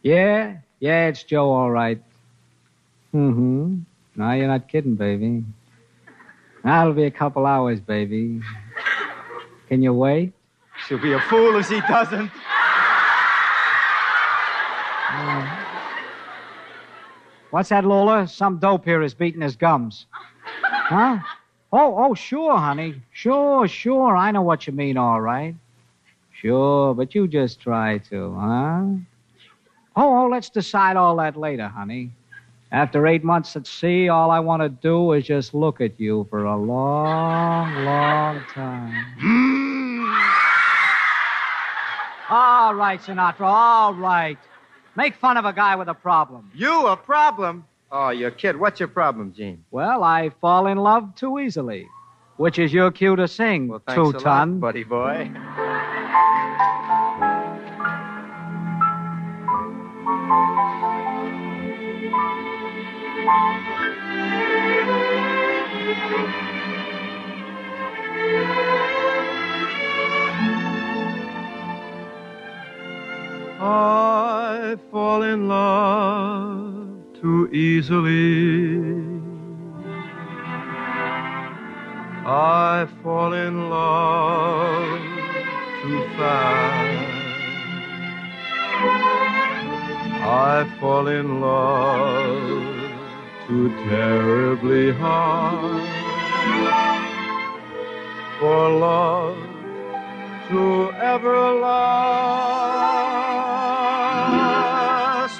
Yeah, 0.03 0.59
yeah, 0.79 1.09
it's 1.09 1.25
Joe, 1.25 1.51
all 1.51 1.73
right. 1.73 2.01
Mm-hmm. 3.13 3.79
No, 4.17 4.33
you're 4.33 4.49
not 4.49 4.67
kidding, 4.69 4.95
baby. 4.95 5.45
That'll 6.65 6.95
be 6.95 7.05
a 7.05 7.11
couple 7.11 7.45
hours, 7.47 7.81
baby. 7.81 8.41
Can 9.69 9.83
you 9.83 9.93
wait? 9.93 10.33
She'll 10.87 10.99
be 10.99 11.13
a 11.13 11.21
fool 11.21 11.57
if 11.57 11.69
she 11.69 11.81
doesn't. 11.83 12.31
Uh, 15.11 15.57
what's 17.51 17.69
that, 17.69 17.85
Lola? 17.85 18.27
Some 18.27 18.59
dope 18.59 18.85
here 18.85 19.03
is 19.03 19.15
beating 19.15 19.43
his 19.43 19.55
gums. 19.55 20.07
Huh? 20.63 21.19
Oh, 21.73 21.95
oh, 21.99 22.15
sure, 22.15 22.57
honey. 22.57 23.03
Sure, 23.13 23.69
sure. 23.69 24.17
I 24.17 24.31
know 24.31 24.43
what 24.43 24.67
you 24.67 24.73
mean, 24.73 24.97
all 24.97 25.21
right. 25.21 25.55
Sure, 26.33 26.95
but 26.95 27.15
you 27.15 27.29
just 27.29 27.61
try 27.61 27.99
to, 28.11 28.35
huh? 28.35 28.83
Oh, 29.97 30.25
oh, 30.25 30.29
let's 30.31 30.51
decide 30.51 30.97
all 30.97 31.17
that 31.17 31.37
later, 31.37 31.69
honey. 31.69 32.13
After 32.73 33.07
eight 33.07 33.23
months 33.23 33.55
at 33.57 33.67
sea, 33.67 34.09
all 34.09 34.31
I 34.31 34.41
want 34.41 34.61
to 34.63 34.69
do 34.69 35.13
is 35.13 35.25
just 35.25 35.55
look 35.55 35.81
at 35.81 36.01
you 36.01 36.27
for 36.31 36.45
a 36.45 36.57
long, 36.57 37.73
long 37.85 38.41
time. 38.53 39.05
Hmm. 39.21 40.11
all 42.29 42.75
right, 42.75 43.01
Sinatra, 43.01 43.43
all 43.43 43.95
right. 43.95 44.39
Make 44.97 45.15
fun 45.15 45.37
of 45.37 45.45
a 45.45 45.53
guy 45.53 45.77
with 45.77 45.89
a 45.89 45.95
problem. 45.95 46.51
You 46.55 46.89
a 46.89 46.97
problem? 46.97 47.65
Oh, 47.93 48.09
your 48.09 48.33
kid. 48.33 48.57
What's 48.59 48.81
your 48.81 48.89
problem, 48.89 49.33
Gene? 49.33 49.65
Well, 49.71 50.03
I 50.03 50.31
fall 50.41 50.67
in 50.67 50.79
love 50.79 51.15
too 51.15 51.39
easily, 51.39 51.87
which 52.37 52.59
is 52.59 52.73
your 52.73 52.91
cue 52.91 53.15
to 53.15 53.29
sing, 53.29 53.69
Thanks 53.87 53.95
two 53.95 54.03
a 54.03 54.11
lot, 54.11 54.21
ton. 54.21 54.59
buddy 54.59 54.83
boy. 54.83 55.31
I 63.29 63.33
fall 74.93 75.23
in 75.25 75.49
love 75.49 76.99
too 77.21 77.49
easily. 77.51 78.79
I 82.25 82.87
fall 83.03 83.33
in 83.33 83.71
love 83.71 85.01
too 85.83 86.05
fast. 86.17 87.17
I 90.23 90.77
fall 90.79 91.09
in 91.09 91.41
love 91.41 92.76
too 93.47 93.69
terribly 93.89 94.93
hard. 94.93 95.83
For 98.41 98.69
love 98.71 99.39
to 100.49 100.93
ever 100.93 101.53
last, 101.53 101.77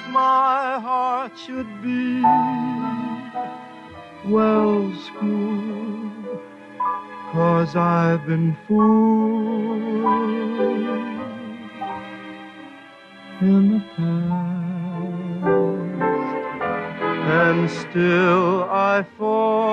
my 0.09 0.79
heart 0.79 1.37
should 1.37 1.81
be 1.83 2.21
well 4.25 4.93
schooled, 5.05 6.39
cause 7.33 7.75
I've 7.75 8.25
been 8.25 8.55
fooled 8.67 9.36
still 17.67 18.63
I 18.69 19.03
fall 19.17 19.67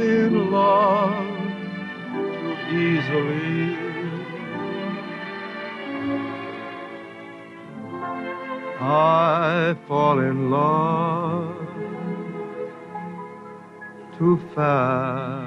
in 0.00 0.50
love 0.50 1.26
too 2.70 2.70
easily. 2.70 3.76
I 8.80 9.76
fall 9.86 10.18
in 10.20 10.50
love 10.50 11.56
too 14.18 14.38
fast. 14.54 15.39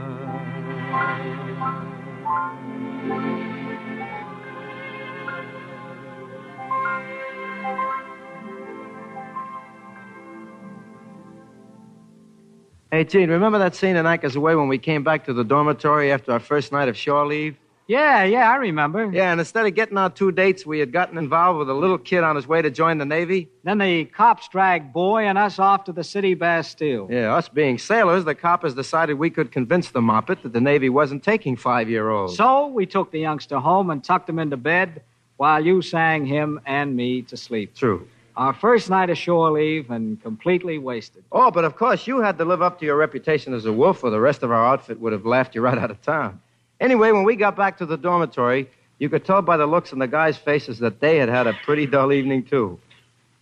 Hey, 12.93 13.05
Gene, 13.05 13.27
remember 13.27 13.57
that 13.57 13.73
scene 13.73 13.95
in 13.95 14.05
Anchors 14.05 14.35
Aweigh 14.35 14.55
when 14.55 14.67
we 14.67 14.77
came 14.77 15.03
back 15.03 15.25
to 15.25 15.33
the 15.33 15.43
dormitory 15.43 16.11
after 16.11 16.31
our 16.31 16.39
first 16.39 16.71
night 16.71 16.87
of 16.87 16.95
shore 16.95 17.25
leave? 17.25 17.57
Yeah, 17.87 18.23
yeah, 18.23 18.51
I 18.51 18.57
remember. 18.57 19.11
Yeah, 19.11 19.31
and 19.31 19.39
instead 19.39 19.65
of 19.65 19.73
getting 19.73 19.97
our 19.97 20.11
two 20.11 20.31
dates, 20.31 20.63
we 20.63 20.77
had 20.77 20.91
gotten 20.91 21.17
involved 21.17 21.57
with 21.57 21.71
a 21.71 21.73
little 21.73 21.97
kid 21.97 22.23
on 22.23 22.35
his 22.35 22.45
way 22.45 22.61
to 22.61 22.69
join 22.69 22.99
the 22.99 23.05
Navy. 23.05 23.49
Then 23.63 23.79
the 23.79 24.05
cops 24.05 24.47
dragged 24.47 24.93
Boy 24.93 25.23
and 25.23 25.39
us 25.39 25.57
off 25.57 25.85
to 25.85 25.91
the 25.91 26.03
city 26.03 26.35
Bastille. 26.35 27.07
Yeah, 27.09 27.33
us 27.33 27.49
being 27.49 27.79
sailors, 27.79 28.25
the 28.25 28.35
coppers 28.35 28.75
decided 28.75 29.15
we 29.15 29.31
could 29.31 29.51
convince 29.51 29.89
the 29.89 30.01
moppet 30.01 30.43
that 30.43 30.53
the 30.53 30.61
Navy 30.61 30.89
wasn't 30.89 31.23
taking 31.23 31.55
five 31.55 31.89
year 31.89 32.11
olds. 32.11 32.37
So 32.37 32.67
we 32.67 32.85
took 32.85 33.09
the 33.09 33.19
youngster 33.19 33.57
home 33.57 33.89
and 33.89 34.03
tucked 34.03 34.29
him 34.29 34.37
into 34.37 34.57
bed 34.57 35.01
while 35.37 35.65
you 35.65 35.81
sang 35.81 36.27
him 36.27 36.61
and 36.67 36.95
me 36.95 37.23
to 37.23 37.37
sleep. 37.37 37.73
True. 37.73 38.07
Our 38.35 38.53
first 38.53 38.89
night 38.89 39.09
of 39.11 39.17
shore 39.17 39.51
leave 39.51 39.91
and 39.91 40.21
completely 40.21 40.79
wasted. 40.79 41.23
Oh, 41.31 41.51
but 41.51 41.65
of 41.65 41.75
course, 41.75 42.07
you 42.07 42.19
had 42.19 42.37
to 42.39 42.45
live 42.45 42.61
up 42.63 42.79
to 42.79 42.85
your 42.85 42.95
reputation 42.97 43.53
as 43.53 43.65
a 43.65 43.73
wolf, 43.73 44.03
or 44.03 44.09
the 44.09 44.19
rest 44.19 44.41
of 44.41 44.51
our 44.51 44.65
outfit 44.65 44.99
would 44.99 45.13
have 45.13 45.25
laughed 45.25 45.53
you 45.53 45.61
right 45.61 45.77
out 45.77 45.91
of 45.91 46.01
town. 46.01 46.41
Anyway, 46.79 47.11
when 47.11 47.23
we 47.23 47.35
got 47.35 47.55
back 47.55 47.77
to 47.77 47.85
the 47.85 47.97
dormitory, 47.97 48.67
you 48.97 49.07
could 49.07 49.23
tell 49.23 49.41
by 49.43 49.57
the 49.57 49.67
looks 49.67 49.93
on 49.93 49.99
the 49.99 50.07
guys' 50.07 50.37
faces 50.37 50.79
that 50.79 50.99
they 50.99 51.17
had 51.17 51.29
had 51.29 51.45
a 51.45 51.53
pretty 51.63 51.85
dull 51.85 52.11
evening, 52.11 52.43
too. 52.43 52.79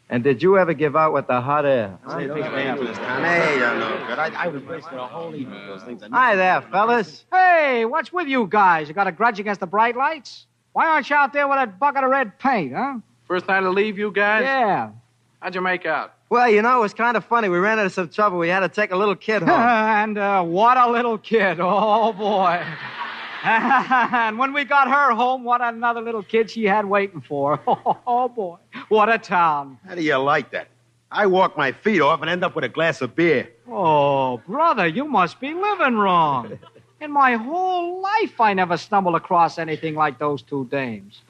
And 0.09 0.25
did 0.25 0.43
you 0.43 0.57
ever 0.57 0.73
give 0.73 0.97
out 0.97 1.13
with 1.13 1.27
the 1.27 1.39
hot 1.39 1.65
air? 1.65 1.97
Hey, 2.05 2.27
don't 2.27 2.37
stand 2.41 2.79
for 2.79 2.85
this 2.85 2.97
time. 2.97 3.23
Hey, 3.23 3.57
you're 3.57 3.75
no 3.75 4.07
good. 4.07 4.19
I, 4.19 4.43
I 4.43 4.47
was 4.49 4.61
wasting 4.63 4.97
a 4.97 5.07
whole 5.07 5.33
evening 5.33 5.57
with 5.57 5.67
those 5.79 5.83
things. 5.83 6.03
Hi 6.11 6.35
there, 6.35 6.61
fellas. 6.63 7.23
Hey, 7.31 7.85
what's 7.85 8.11
with 8.11 8.27
you 8.27 8.45
guys? 8.45 8.89
You 8.89 8.93
got 8.93 9.07
a 9.07 9.13
grudge 9.13 9.39
against 9.39 9.61
the 9.61 9.67
bright 9.67 9.95
lights? 9.95 10.47
Why 10.73 10.87
aren't 10.87 11.09
you 11.09 11.15
out 11.15 11.31
there 11.31 11.47
with 11.47 11.55
that 11.57 11.79
bucket 11.79 12.03
of 12.03 12.09
red 12.09 12.37
paint, 12.39 12.73
huh? 12.75 12.95
First 13.31 13.47
time 13.47 13.63
to 13.63 13.69
leave, 13.69 13.97
you 13.97 14.11
guys? 14.11 14.43
Yeah. 14.43 14.91
How'd 15.39 15.55
you 15.55 15.61
make 15.61 15.85
out? 15.85 16.15
Well, 16.29 16.49
you 16.49 16.61
know, 16.61 16.79
it 16.79 16.81
was 16.81 16.93
kind 16.93 17.15
of 17.15 17.23
funny. 17.23 17.47
We 17.47 17.59
ran 17.59 17.79
into 17.79 17.89
some 17.89 18.09
trouble. 18.09 18.37
We 18.37 18.49
had 18.49 18.59
to 18.59 18.67
take 18.67 18.91
a 18.91 18.97
little 18.97 19.15
kid 19.15 19.41
home. 19.41 19.49
and 19.57 20.17
uh, 20.17 20.43
what 20.43 20.75
a 20.75 20.91
little 20.91 21.17
kid. 21.17 21.61
Oh, 21.61 22.11
boy. 22.11 22.61
and 23.45 24.37
when 24.37 24.51
we 24.51 24.65
got 24.65 24.89
her 24.89 25.15
home, 25.15 25.45
what 25.45 25.61
another 25.61 26.01
little 26.01 26.23
kid 26.23 26.51
she 26.51 26.65
had 26.65 26.85
waiting 26.85 27.21
for. 27.21 27.61
Oh, 28.05 28.27
boy. 28.27 28.57
What 28.89 29.07
a 29.07 29.17
town. 29.17 29.79
How 29.87 29.95
do 29.95 30.01
you 30.01 30.17
like 30.17 30.51
that? 30.51 30.67
I 31.09 31.25
walk 31.25 31.55
my 31.55 31.71
feet 31.71 32.01
off 32.01 32.19
and 32.19 32.29
end 32.29 32.43
up 32.43 32.53
with 32.53 32.65
a 32.65 32.69
glass 32.69 32.99
of 32.99 33.15
beer. 33.15 33.49
Oh, 33.65 34.41
brother, 34.45 34.87
you 34.87 35.05
must 35.05 35.39
be 35.39 35.53
living 35.53 35.95
wrong. 35.95 36.59
In 36.99 37.13
my 37.13 37.35
whole 37.35 38.01
life, 38.01 38.41
I 38.41 38.53
never 38.53 38.75
stumbled 38.75 39.15
across 39.15 39.57
anything 39.57 39.95
like 39.95 40.19
those 40.19 40.41
two 40.41 40.65
dames. 40.65 41.21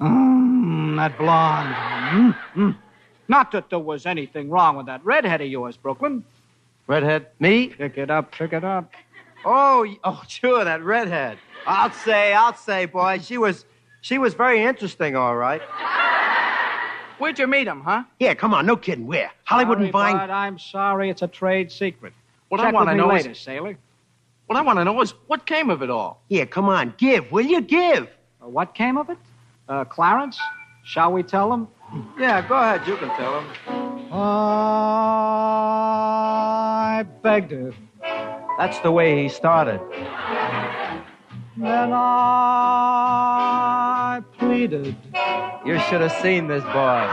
Mm, 0.00 0.96
that 0.96 1.16
blonde. 1.18 1.74
Mm, 1.74 2.36
mm. 2.54 2.76
Not 3.28 3.52
that 3.52 3.70
there 3.70 3.78
was 3.78 4.06
anything 4.06 4.50
wrong 4.50 4.76
with 4.76 4.86
that 4.86 5.04
redhead 5.04 5.40
of 5.40 5.48
yours, 5.48 5.76
Brooklyn. 5.76 6.24
Redhead? 6.86 7.26
Me? 7.40 7.68
Pick 7.68 7.98
it 7.98 8.10
up, 8.10 8.32
pick 8.32 8.52
it 8.52 8.64
up. 8.64 8.92
Oh, 9.44 9.86
oh, 10.04 10.22
sure, 10.28 10.64
that 10.64 10.82
redhead. 10.82 11.38
I'll 11.66 11.90
say, 11.90 12.32
I'll 12.32 12.54
say, 12.54 12.86
boy, 12.86 13.18
she 13.18 13.38
was, 13.38 13.64
she 14.00 14.18
was 14.18 14.34
very 14.34 14.62
interesting, 14.62 15.16
all 15.16 15.36
right. 15.36 15.62
Where'd 17.18 17.38
you 17.38 17.46
meet 17.46 17.66
him, 17.66 17.80
huh? 17.80 18.04
Yeah, 18.20 18.34
come 18.34 18.52
on, 18.54 18.66
no 18.66 18.76
kidding. 18.76 19.06
Where? 19.06 19.30
Hollywood 19.44 19.78
sorry, 19.78 19.86
and 19.86 19.92
Vine? 19.92 20.16
Bud, 20.16 20.30
I'm 20.30 20.58
sorry, 20.58 21.10
it's 21.10 21.22
a 21.22 21.28
trade 21.28 21.72
secret. 21.72 22.12
What 22.48 22.58
Check 22.58 22.68
I 22.68 22.72
want 22.72 22.90
to 22.90 22.94
know 22.94 23.08
later, 23.08 23.30
is 23.30 23.38
sailor. 23.38 23.76
what 24.46 24.56
I 24.56 24.62
want 24.62 24.78
to 24.78 24.84
know 24.84 25.00
is 25.00 25.12
what 25.26 25.46
came 25.46 25.70
of 25.70 25.82
it 25.82 25.90
all. 25.90 26.22
Yeah, 26.28 26.44
come 26.44 26.68
on, 26.68 26.94
give, 26.98 27.32
will 27.32 27.46
you 27.46 27.60
give? 27.62 28.08
What 28.40 28.74
came 28.74 28.96
of 28.96 29.10
it? 29.10 29.18
Uh, 29.68 29.84
Clarence? 29.84 30.38
Shall 30.84 31.12
we 31.12 31.22
tell 31.22 31.52
him? 31.52 31.68
Yeah, 32.18 32.40
go 32.46 32.56
ahead, 32.56 32.86
you 32.86 32.96
can 32.96 33.08
tell 33.10 33.40
him. 33.40 33.46
I 34.12 35.06
begged 37.22 37.50
her. 37.52 37.72
That's 38.58 38.78
the 38.80 38.90
way 38.92 39.22
he 39.22 39.28
started. 39.28 39.80
Then 41.56 41.92
I 41.92 42.56
pleaded 44.38 44.56
pleaded. 44.56 44.96
You 45.64 45.78
should 45.80 46.00
have 46.00 46.12
seen 46.22 46.46
this 46.48 46.64
boy. 46.64 47.06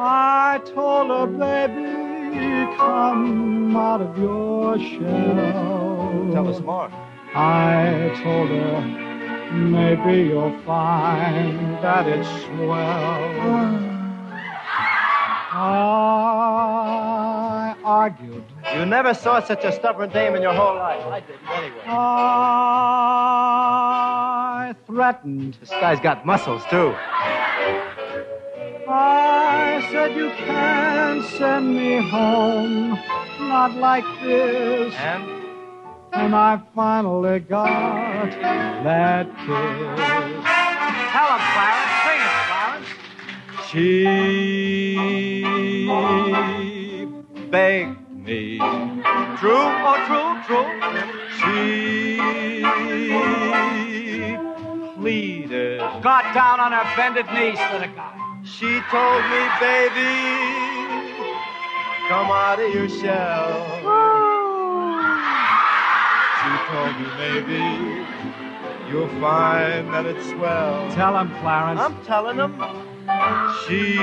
I 0.00 0.60
told 0.74 1.10
her, 1.10 1.26
baby, 1.26 2.76
come 2.76 3.76
out 3.76 4.00
of 4.00 4.18
your 4.18 4.78
shell. 4.78 6.30
Tell 6.32 6.48
us 6.48 6.60
more. 6.60 6.90
I 7.34 8.10
told 8.22 8.48
her, 8.50 9.07
maybe 9.52 10.28
you'll 10.28 10.56
find 10.62 11.76
that 11.82 12.06
it's 12.06 12.28
swell. 12.44 13.84
I 15.60 15.64
argued. 17.84 18.44
You 18.74 18.86
never 18.86 19.12
saw 19.14 19.40
such 19.40 19.64
a 19.64 19.72
stubborn 19.72 20.10
dame 20.10 20.36
in 20.36 20.42
your 20.42 20.52
whole 20.52 20.76
life. 20.76 21.04
I 21.06 21.20
didn't 21.20 21.48
anyway. 21.48 21.80
I 21.86 21.94
threatened. 24.86 25.56
This 25.60 25.70
guy's 25.70 25.98
got 26.00 26.26
muscles, 26.26 26.62
too. 26.70 26.94
I 28.90 29.86
said 29.90 30.16
you 30.16 30.30
can't 30.30 31.22
send 31.24 31.76
me 31.76 31.96
home, 32.08 32.98
not 33.48 33.74
like 33.74 34.04
this. 34.22 34.94
And? 34.94 35.37
And 36.12 36.34
I 36.34 36.60
finally 36.74 37.40
got 37.40 38.30
that 38.84 39.26
kiss. 39.38 39.46
Tell 41.12 41.28
him, 41.34 41.40
Clarence. 41.54 41.92
Sing 42.04 42.20
it, 42.24 42.32
Clarence. 42.48 42.88
She 43.68 43.84
begged 47.50 47.98
me. 48.10 48.58
True? 49.38 49.68
Oh, 49.86 49.96
true, 50.08 50.32
true. 50.46 50.68
She 51.38 52.20
pleaded. 54.96 55.78
Got 56.02 56.24
down 56.34 56.58
on 56.60 56.72
her 56.72 56.84
bended 56.96 57.26
knees 57.32 57.60
for 57.70 57.78
the 57.78 57.88
guy. 57.88 58.16
She 58.44 58.80
told 58.90 59.22
me, 59.30 59.48
baby, 59.60 60.14
come 62.08 62.30
out 62.30 62.58
of 62.60 62.74
your 62.74 62.88
shell. 62.88 64.17
She 66.68 66.74
told 66.74 67.00
me, 67.00 67.06
maybe 67.16 67.60
you'll 68.90 69.08
find 69.20 69.88
that 69.88 70.04
it's 70.04 70.28
swell. 70.28 70.90
Tell 70.92 71.16
him, 71.18 71.30
Clarence. 71.40 71.80
I'm 71.80 72.04
telling 72.04 72.36
him. 72.36 72.60
She 73.64 73.96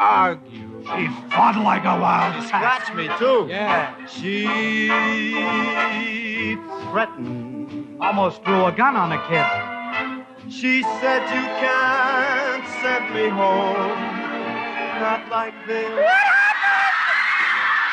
argued. 0.00 0.84
She 0.84 1.06
fought 1.30 1.56
like 1.62 1.84
a 1.84 1.96
wild 2.00 2.42
She 2.42 2.48
scratched 2.48 2.94
me, 2.96 3.08
too. 3.18 3.46
Yeah. 3.48 3.94
She 4.06 4.48
threatened. 6.90 7.96
Almost 8.00 8.42
threw 8.42 8.64
a 8.64 8.72
gun 8.72 8.96
on 8.96 9.10
the 9.10 9.18
kid. 9.28 9.46
She 10.52 10.82
said 10.82 11.22
you 11.32 11.46
can't 11.62 12.66
send 12.82 13.14
me 13.14 13.28
home, 13.28 13.98
not 15.00 15.28
like 15.30 15.54
this. 15.68 16.33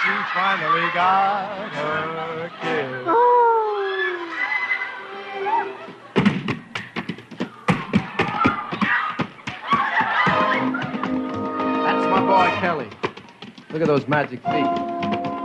She 0.02 0.10
finally 0.34 0.90
got 0.96 1.70
her 1.74 2.50
kiss. 2.60 3.06
That's 11.86 12.06
my 12.08 12.20
boy, 12.26 12.50
Kelly. 12.60 12.90
Look 13.70 13.82
at 13.84 13.88
those 13.88 14.08
magic 14.08 14.40
feet. 14.46 14.66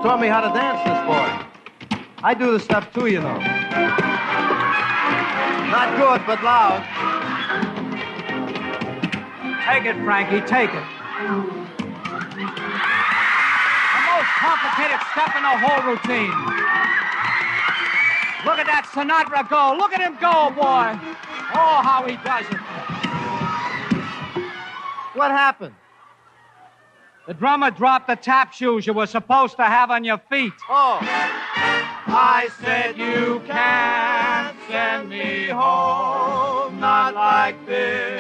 Taught 0.01 0.21
me 0.23 0.29
how 0.29 0.41
to 0.41 0.49
dance, 0.49 0.81
this 0.89 1.01
boy. 1.05 1.29
I 2.23 2.33
do 2.33 2.53
the 2.53 2.59
stuff, 2.59 2.91
too, 2.95 3.09
you 3.09 3.21
know. 3.21 3.39
Not 5.69 5.99
good, 5.99 6.27
but 6.27 6.43
loud. 6.43 6.83
Take 9.67 9.85
it, 9.85 10.03
Frankie, 10.03 10.41
take 10.47 10.71
it. 10.73 11.66
Complicated 14.37 15.01
step 15.13 15.35
in 15.37 15.43
the 15.43 15.57
whole 15.57 15.83
routine. 15.89 16.33
Look 18.45 18.59
at 18.59 18.67
that 18.67 18.87
Sinatra 18.93 19.49
go. 19.49 19.75
Look 19.77 19.93
at 19.93 20.01
him 20.01 20.17
go, 20.21 20.51
boy. 20.55 20.93
Oh, 21.55 21.81
how 21.83 22.05
he 22.07 22.17
does 22.23 22.47
it. 22.47 22.61
What 25.17 25.31
happened? 25.31 25.75
The 27.27 27.35
drummer 27.35 27.73
dropped 27.73 28.07
the 28.07 28.15
tap 28.15 28.53
shoes 28.53 28.87
you 28.87 28.93
were 28.93 29.07
supposed 29.07 29.57
to 29.57 29.65
have 29.65 29.91
on 29.91 30.05
your 30.05 30.19
feet. 30.31 30.53
Oh. 30.69 30.99
I 31.03 32.49
said 32.61 32.97
you 32.97 33.43
can't 33.47 34.57
send 34.69 35.09
me 35.09 35.49
home, 35.49 36.79
not 36.79 37.15
like 37.15 37.67
this. 37.67 38.16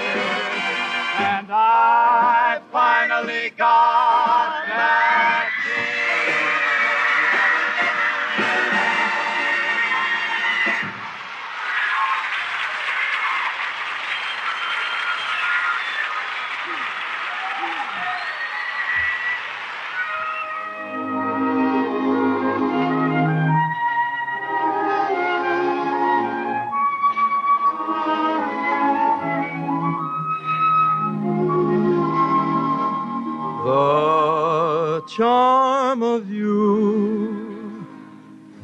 Charm 35.17 36.03
of 36.03 36.31
you 36.31 37.87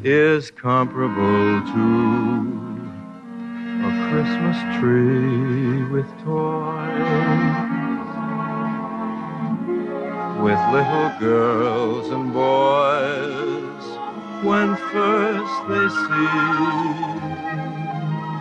is 0.04 0.50
comparable 0.50 1.62
to 1.72 1.86
a 3.86 3.90
Christmas 4.10 4.58
tree 4.78 5.82
with 5.84 6.06
toys, 6.22 7.08
with 10.42 10.60
little 10.76 11.10
girls 11.18 12.10
and 12.10 12.34
boys 12.34 13.84
when 14.44 14.76
first 14.92 15.56
they 15.68 15.88
see 15.88 16.32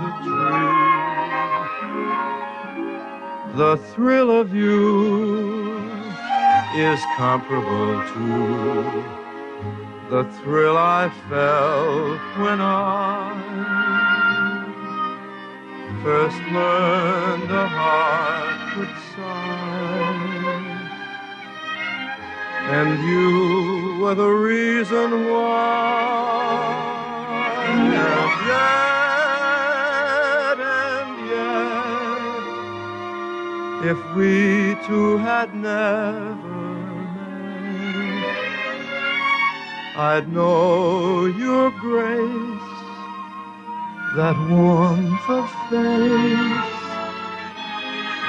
the 0.01 0.11
tree. 0.25 0.81
The 3.55 3.77
thrill 3.93 4.31
of 4.31 4.53
you 4.53 5.60
is 6.75 7.01
comparable 7.17 8.01
to 8.13 9.21
the 10.09 10.23
thrill 10.39 10.77
I 10.77 11.09
felt 11.27 12.19
when 12.37 12.61
I 12.61 13.31
first 16.01 16.37
learned 16.51 17.51
a 17.51 17.67
heart 17.67 18.73
could 18.73 18.95
sigh. 19.15 19.51
And 22.71 23.03
you 23.03 23.99
were 24.01 24.15
the 24.15 24.29
reason 24.29 25.29
why. 25.29 26.71
And 27.67 28.90
if 33.83 34.15
we 34.15 34.75
two 34.85 35.17
had 35.17 35.55
never 35.55 36.35
met, 37.15 38.37
I'd 39.97 40.27
know 40.31 41.25
your 41.25 41.71
grace, 41.71 42.69
that 44.15 44.37
warmth 44.49 45.29
of 45.29 45.49
face 45.69 46.81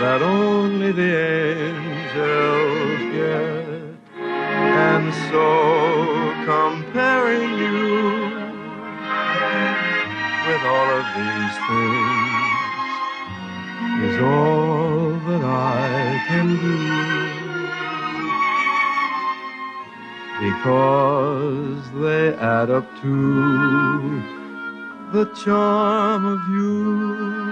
that 0.01 0.23
only 0.23 0.91
the 0.91 1.17
angels 1.69 3.01
get. 3.13 3.95
And 4.19 5.13
so 5.29 5.47
comparing 6.47 7.51
you 7.59 7.93
with 10.49 10.63
all 10.73 10.89
of 10.99 11.05
these 11.15 11.57
things 11.69 12.53
is 14.05 14.17
all 14.23 14.62
I 15.55 16.25
can 16.29 16.57
do. 16.61 17.03
because 20.43 21.93
they 21.93 22.35
add 22.35 22.69
up 22.69 22.85
to 23.01 24.23
the 25.13 25.25
charm 25.45 26.25
of 26.25 26.49
you. 26.49 27.52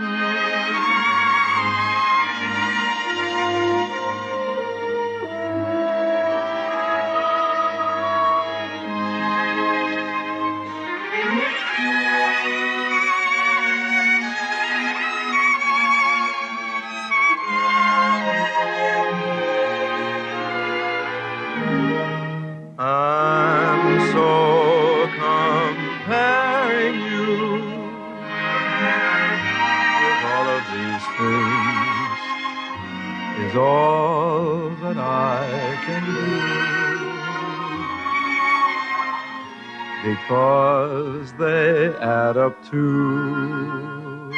Add 42.10 42.36
up 42.36 42.56
to 42.68 44.30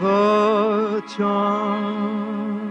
the 0.00 1.04
charm. 1.14 2.64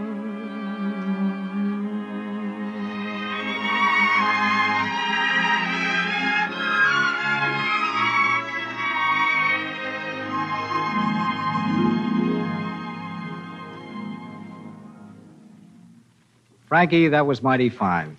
Frankie, 16.67 17.07
that 17.09 17.27
was 17.27 17.43
mighty 17.43 17.69
fine. 17.69 18.17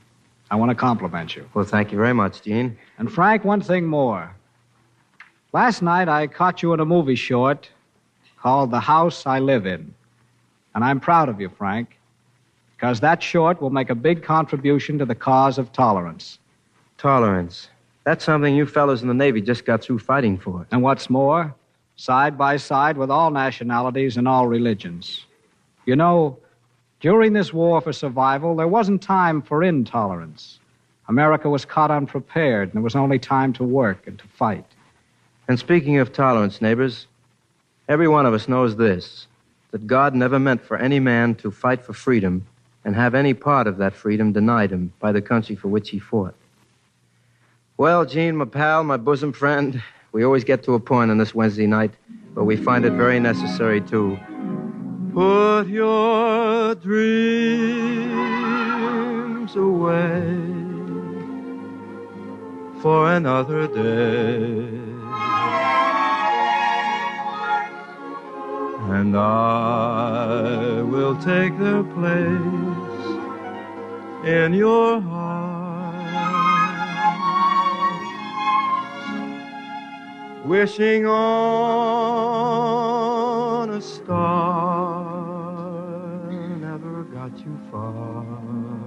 I 0.49 0.55
want 0.55 0.71
to 0.71 0.77
compliment 0.77 1.35
you. 1.35 1.49
Well, 1.55 1.65
thank 1.65 1.91
you 1.91 1.99
very 1.99 2.13
much, 2.13 2.43
Gene. 2.43 2.79
And 2.99 3.13
Frank, 3.13 3.45
one 3.45 3.61
thing 3.61 3.85
more. 3.85 4.37
Last 5.55 5.83
night 5.83 6.09
I 6.09 6.27
caught 6.27 6.65
you 6.65 6.73
in 6.73 6.81
a 6.81 6.85
movie 6.85 7.15
short 7.15 7.71
called 8.43 8.73
The 8.73 8.81
House 8.81 9.25
I 9.25 9.39
Live 9.39 9.67
In. 9.67 9.95
And 10.75 10.83
I'm 10.83 10.99
proud 10.99 11.29
of 11.29 11.41
you, 11.41 11.49
Frank, 11.49 11.97
because 12.75 12.99
that 12.99 13.23
short 13.23 13.63
will 13.63 13.71
make 13.71 13.89
a 13.89 13.95
big 13.95 14.25
contribution 14.25 14.99
to 14.99 15.05
the 15.05 15.15
cause 15.15 15.57
of 15.57 15.73
tolerance. 15.73 16.41
Tolerance. 16.99 17.69
That's 18.03 18.25
something 18.25 18.57
you 18.57 18.67
fellows 18.67 19.03
in 19.03 19.07
the 19.07 19.15
Navy 19.15 19.41
just 19.41 19.65
got 19.65 19.81
through 19.81 20.01
fighting 20.01 20.39
for. 20.39 20.67
And 20.73 20.83
what's 20.83 21.09
more, 21.09 21.55
side 21.95 22.37
by 22.37 22.57
side 22.57 22.97
with 22.97 23.13
all 23.13 23.31
nationalities 23.31 24.17
and 24.17 24.27
all 24.27 24.49
religions. 24.49 25.25
You 25.87 25.95
know, 25.95 26.37
during 26.99 27.33
this 27.33 27.53
war 27.53 27.81
for 27.81 27.93
survival, 27.93 28.57
there 28.57 28.67
wasn't 28.67 29.03
time 29.03 29.41
for 29.41 29.63
intolerance. 29.63 30.59
America 31.07 31.49
was 31.49 31.65
caught 31.65 31.93
unprepared, 31.93 32.71
and 32.71 32.75
there 32.75 32.83
was 32.83 32.97
only 32.97 33.21
time 33.21 33.53
to 33.53 33.63
work 33.63 34.09
and 34.09 34.19
to 34.19 34.27
fight. 34.27 34.67
And 35.49 35.59
speaking 35.59 35.99
of 35.99 36.13
tolerance, 36.13 36.61
neighbors, 36.61 37.07
every 37.89 38.09
one 38.09 38.27
of 38.27 38.35
us 38.35 38.49
knows 38.49 38.77
this 38.77 39.27
that 39.71 39.87
God 39.87 40.15
never 40.15 40.39
meant 40.39 40.63
for 40.63 40.77
any 40.77 41.01
man 41.01 41.35
to 41.37 41.51
fight 41.51 41.85
for 41.85 41.93
freedom 41.93 42.47
and 42.85 42.95
have 42.95 43.15
any 43.15 43.35
part 43.35 43.67
of 43.67 43.77
that 43.79 43.93
freedom 43.93 44.33
denied 44.33 44.71
him 44.71 44.93
by 45.01 45.11
the 45.11 45.21
country 45.21 45.57
for 45.57 45.67
which 45.69 45.91
he 45.91 45.99
fought. 45.99 46.35
Well, 47.77 48.05
Gene, 48.05 48.37
my 48.37 48.45
pal, 48.45 48.85
my 48.85 48.97
bosom 48.97 49.33
friend, 49.33 49.83
we 50.13 50.25
always 50.25 50.45
get 50.45 50.63
to 50.65 50.75
a 50.75 50.81
point 50.81 51.11
on 51.11 51.19
this 51.19 51.35
Wednesday 51.35 51.67
night 51.67 51.91
where 52.35 52.45
we 52.45 52.57
find 52.57 52.85
it 52.85 52.93
very 52.93 53.19
necessary 53.19 53.81
to 53.83 54.17
Put 55.15 55.69
your 55.69 56.75
dreams 56.75 58.35
away 59.55 60.64
for 62.85 63.03
another 63.14 63.66
day. 63.66 64.68
And 68.97 69.16
I 69.16 70.82
will 70.82 71.16
take 71.16 71.59
their 71.59 71.82
place 71.82 73.07
in 74.26 74.53
your 74.53 75.01
heart. 75.01 75.95
Wishing 80.45 81.07
on 81.07 81.30
a 83.70 83.80
star 83.80 85.24
never 86.61 87.05
got 87.05 87.35
you 87.39 87.59
far. 87.70 88.84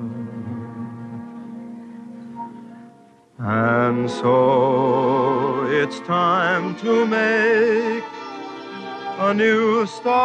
And 3.40 4.10
so 4.10 5.66
it's 5.70 6.00
time 6.00 6.76
to 6.78 7.06
make 7.06 8.04
a 9.20 9.32
new 9.32 9.86
start 9.86 10.18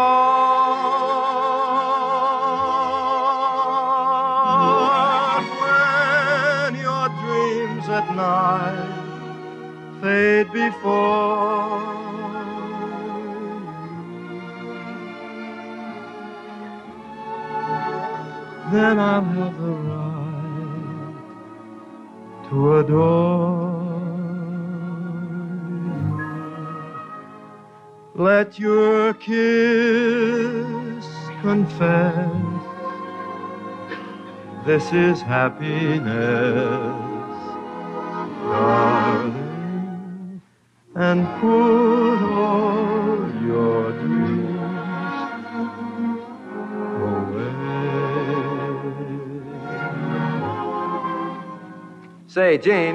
when 5.61 6.75
your 6.81 7.09
dreams 7.21 7.87
at 7.91 8.17
night 8.17 9.03
fade 10.01 10.51
before. 10.53 11.93
Then 18.73 18.99
I'll 18.99 19.23
have 19.23 19.61
the 19.61 19.92
to 22.53 22.77
adore. 22.81 23.81
Let 28.15 28.59
your 28.59 29.15
kiss 29.15 29.47
confess 31.41 32.31
this 34.67 34.93
is 34.93 35.23
happiness, 35.23 36.13
darling, 38.53 40.43
and 40.95 41.27
put 41.41 42.19
all 42.37 43.22
Say, 52.33 52.57
Gene. 52.57 52.95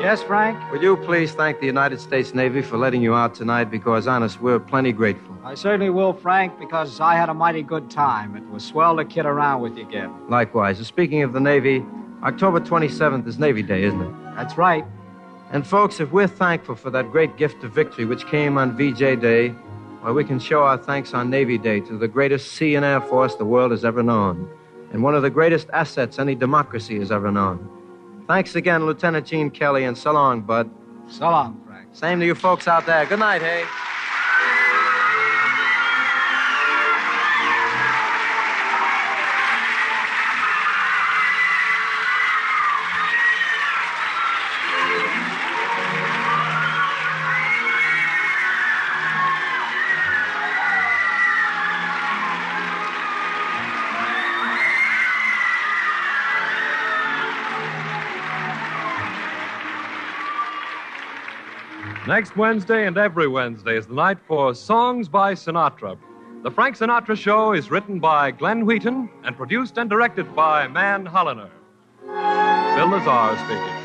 Yes, 0.00 0.22
Frank? 0.22 0.58
Would 0.72 0.80
you 0.80 0.96
please 0.96 1.32
thank 1.32 1.60
the 1.60 1.66
United 1.66 2.00
States 2.00 2.32
Navy 2.32 2.62
for 2.62 2.78
letting 2.78 3.02
you 3.02 3.14
out 3.14 3.34
tonight 3.34 3.64
because, 3.64 4.06
honest, 4.06 4.40
we're 4.40 4.58
plenty 4.58 4.92
grateful. 4.92 5.36
I 5.44 5.56
certainly 5.56 5.90
will, 5.90 6.14
Frank, 6.14 6.58
because 6.58 6.98
I 6.98 7.14
had 7.14 7.28
a 7.28 7.34
mighty 7.34 7.62
good 7.62 7.90
time. 7.90 8.34
It 8.34 8.48
was 8.48 8.64
swell 8.64 8.96
to 8.96 9.04
kid 9.04 9.26
around 9.26 9.60
with 9.60 9.76
you 9.76 9.86
again. 9.86 10.10
Likewise. 10.30 10.78
And 10.78 10.86
speaking 10.86 11.22
of 11.22 11.34
the 11.34 11.40
Navy, 11.40 11.84
October 12.22 12.60
27th 12.60 13.26
is 13.26 13.38
Navy 13.38 13.62
Day, 13.62 13.82
isn't 13.82 14.00
it? 14.00 14.34
That's 14.36 14.56
right. 14.56 14.86
And, 15.52 15.66
folks, 15.66 16.00
if 16.00 16.10
we're 16.10 16.26
thankful 16.26 16.74
for 16.74 16.88
that 16.88 17.10
great 17.10 17.36
gift 17.36 17.62
of 17.64 17.74
victory 17.74 18.06
which 18.06 18.26
came 18.28 18.56
on 18.56 18.74
VJ 18.74 19.20
Day, 19.20 19.54
well, 20.02 20.14
we 20.14 20.24
can 20.24 20.38
show 20.38 20.62
our 20.62 20.78
thanks 20.78 21.12
on 21.12 21.28
Navy 21.28 21.58
Day 21.58 21.80
to 21.80 21.98
the 21.98 22.08
greatest 22.08 22.52
sea 22.52 22.74
and 22.74 22.86
air 22.86 23.02
force 23.02 23.34
the 23.34 23.44
world 23.44 23.70
has 23.70 23.84
ever 23.84 24.02
known, 24.02 24.48
and 24.92 25.02
one 25.02 25.14
of 25.14 25.20
the 25.20 25.28
greatest 25.28 25.68
assets 25.74 26.18
any 26.18 26.34
democracy 26.34 26.98
has 27.00 27.12
ever 27.12 27.30
known. 27.30 27.68
Thanks 28.28 28.54
again, 28.56 28.84
Lieutenant 28.84 29.26
Gene 29.26 29.50
Kelly, 29.50 29.84
and 29.84 29.96
so 29.96 30.12
long, 30.12 30.42
Bud. 30.42 30.70
So 31.08 31.30
long, 31.30 31.62
Frank. 31.66 31.88
Same 31.92 32.20
to 32.20 32.26
you 32.26 32.34
folks 32.34 32.68
out 32.68 32.84
there. 32.84 33.06
Good 33.06 33.20
night, 33.20 33.40
hey. 33.40 33.64
Next 62.18 62.36
Wednesday 62.36 62.88
and 62.88 62.98
every 62.98 63.28
Wednesday 63.28 63.76
is 63.76 63.86
the 63.86 63.94
night 63.94 64.18
for 64.26 64.52
Songs 64.52 65.08
by 65.08 65.34
Sinatra. 65.34 65.96
The 66.42 66.50
Frank 66.50 66.76
Sinatra 66.76 67.16
Show 67.16 67.52
is 67.52 67.70
written 67.70 68.00
by 68.00 68.32
Glenn 68.32 68.66
Wheaton 68.66 69.08
and 69.22 69.36
produced 69.36 69.78
and 69.78 69.88
directed 69.88 70.34
by 70.34 70.66
Mann 70.66 71.06
Holiner. 71.06 71.48
Bill 72.74 72.88
Lazar 72.88 73.38
speaking. 73.44 73.77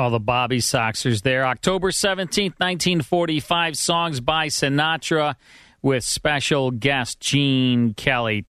All 0.00 0.08
the 0.08 0.18
Bobby 0.18 0.60
Soxers 0.60 1.20
there. 1.20 1.44
October 1.44 1.90
17th, 1.90 2.58
1945, 2.58 3.76
songs 3.76 4.20
by 4.20 4.46
Sinatra 4.46 5.34
with 5.82 6.04
special 6.04 6.70
guest 6.70 7.20
Gene 7.20 7.92
Kelly. 7.92 8.46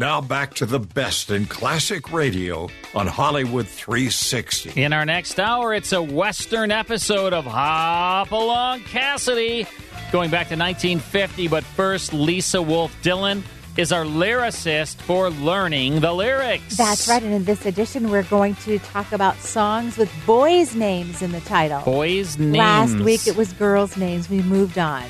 Now 0.00 0.20
back 0.20 0.54
to 0.54 0.66
the 0.66 0.80
best 0.80 1.30
in 1.30 1.46
classic 1.46 2.12
radio 2.12 2.68
on 2.96 3.06
Hollywood 3.06 3.68
360. 3.68 4.82
In 4.82 4.92
our 4.92 5.04
next 5.04 5.38
hour, 5.38 5.72
it's 5.72 5.92
a 5.92 6.02
Western 6.02 6.72
episode 6.72 7.32
of 7.32 7.44
Hopalong 7.44 8.80
Cassidy, 8.80 9.68
going 10.10 10.32
back 10.32 10.48
to 10.48 10.56
1950. 10.56 11.46
But 11.46 11.62
first, 11.62 12.12
Lisa 12.12 12.60
Wolf 12.60 13.00
Dillon 13.02 13.44
is 13.76 13.92
our 13.92 14.04
lyricist 14.04 14.96
for 14.96 15.30
learning 15.30 16.00
the 16.00 16.12
lyrics. 16.12 16.76
That's 16.76 17.08
right. 17.08 17.22
And 17.22 17.32
in 17.32 17.44
this 17.44 17.64
edition, 17.64 18.10
we're 18.10 18.24
going 18.24 18.54
to 18.56 18.78
talk 18.80 19.12
about 19.12 19.36
songs 19.38 19.96
with 19.96 20.12
boys' 20.26 20.74
names 20.74 21.22
in 21.22 21.32
the 21.32 21.40
title. 21.40 21.80
Boys' 21.82 22.38
names. 22.38 22.56
Last 22.58 22.96
week 23.00 23.26
it 23.26 23.36
was 23.36 23.52
girls' 23.54 23.96
names. 23.96 24.28
We 24.28 24.42
moved 24.42 24.76
on. 24.78 25.04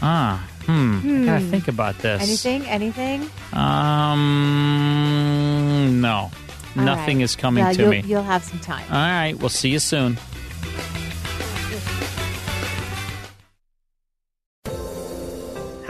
Ah, 0.00 0.48
hmm. 0.66 1.22
I 1.22 1.24
gotta 1.26 1.44
Hmm. 1.44 1.50
think 1.50 1.68
about 1.68 1.98
this. 1.98 2.22
Anything? 2.22 2.66
Anything? 2.68 3.28
Um, 4.58 6.00
no. 6.00 6.30
All 6.76 6.84
Nothing 6.84 7.18
right. 7.18 7.24
is 7.24 7.34
coming 7.36 7.64
Yeah, 7.64 7.72
to 7.72 7.82
you'll, 7.82 7.90
me. 7.90 8.02
You'll 8.06 8.22
have 8.22 8.44
some 8.44 8.60
time. 8.60 8.84
All 8.90 8.96
right, 8.96 9.34
we'll 9.36 9.48
see 9.48 9.70
you 9.70 9.80
soon. 9.80 10.16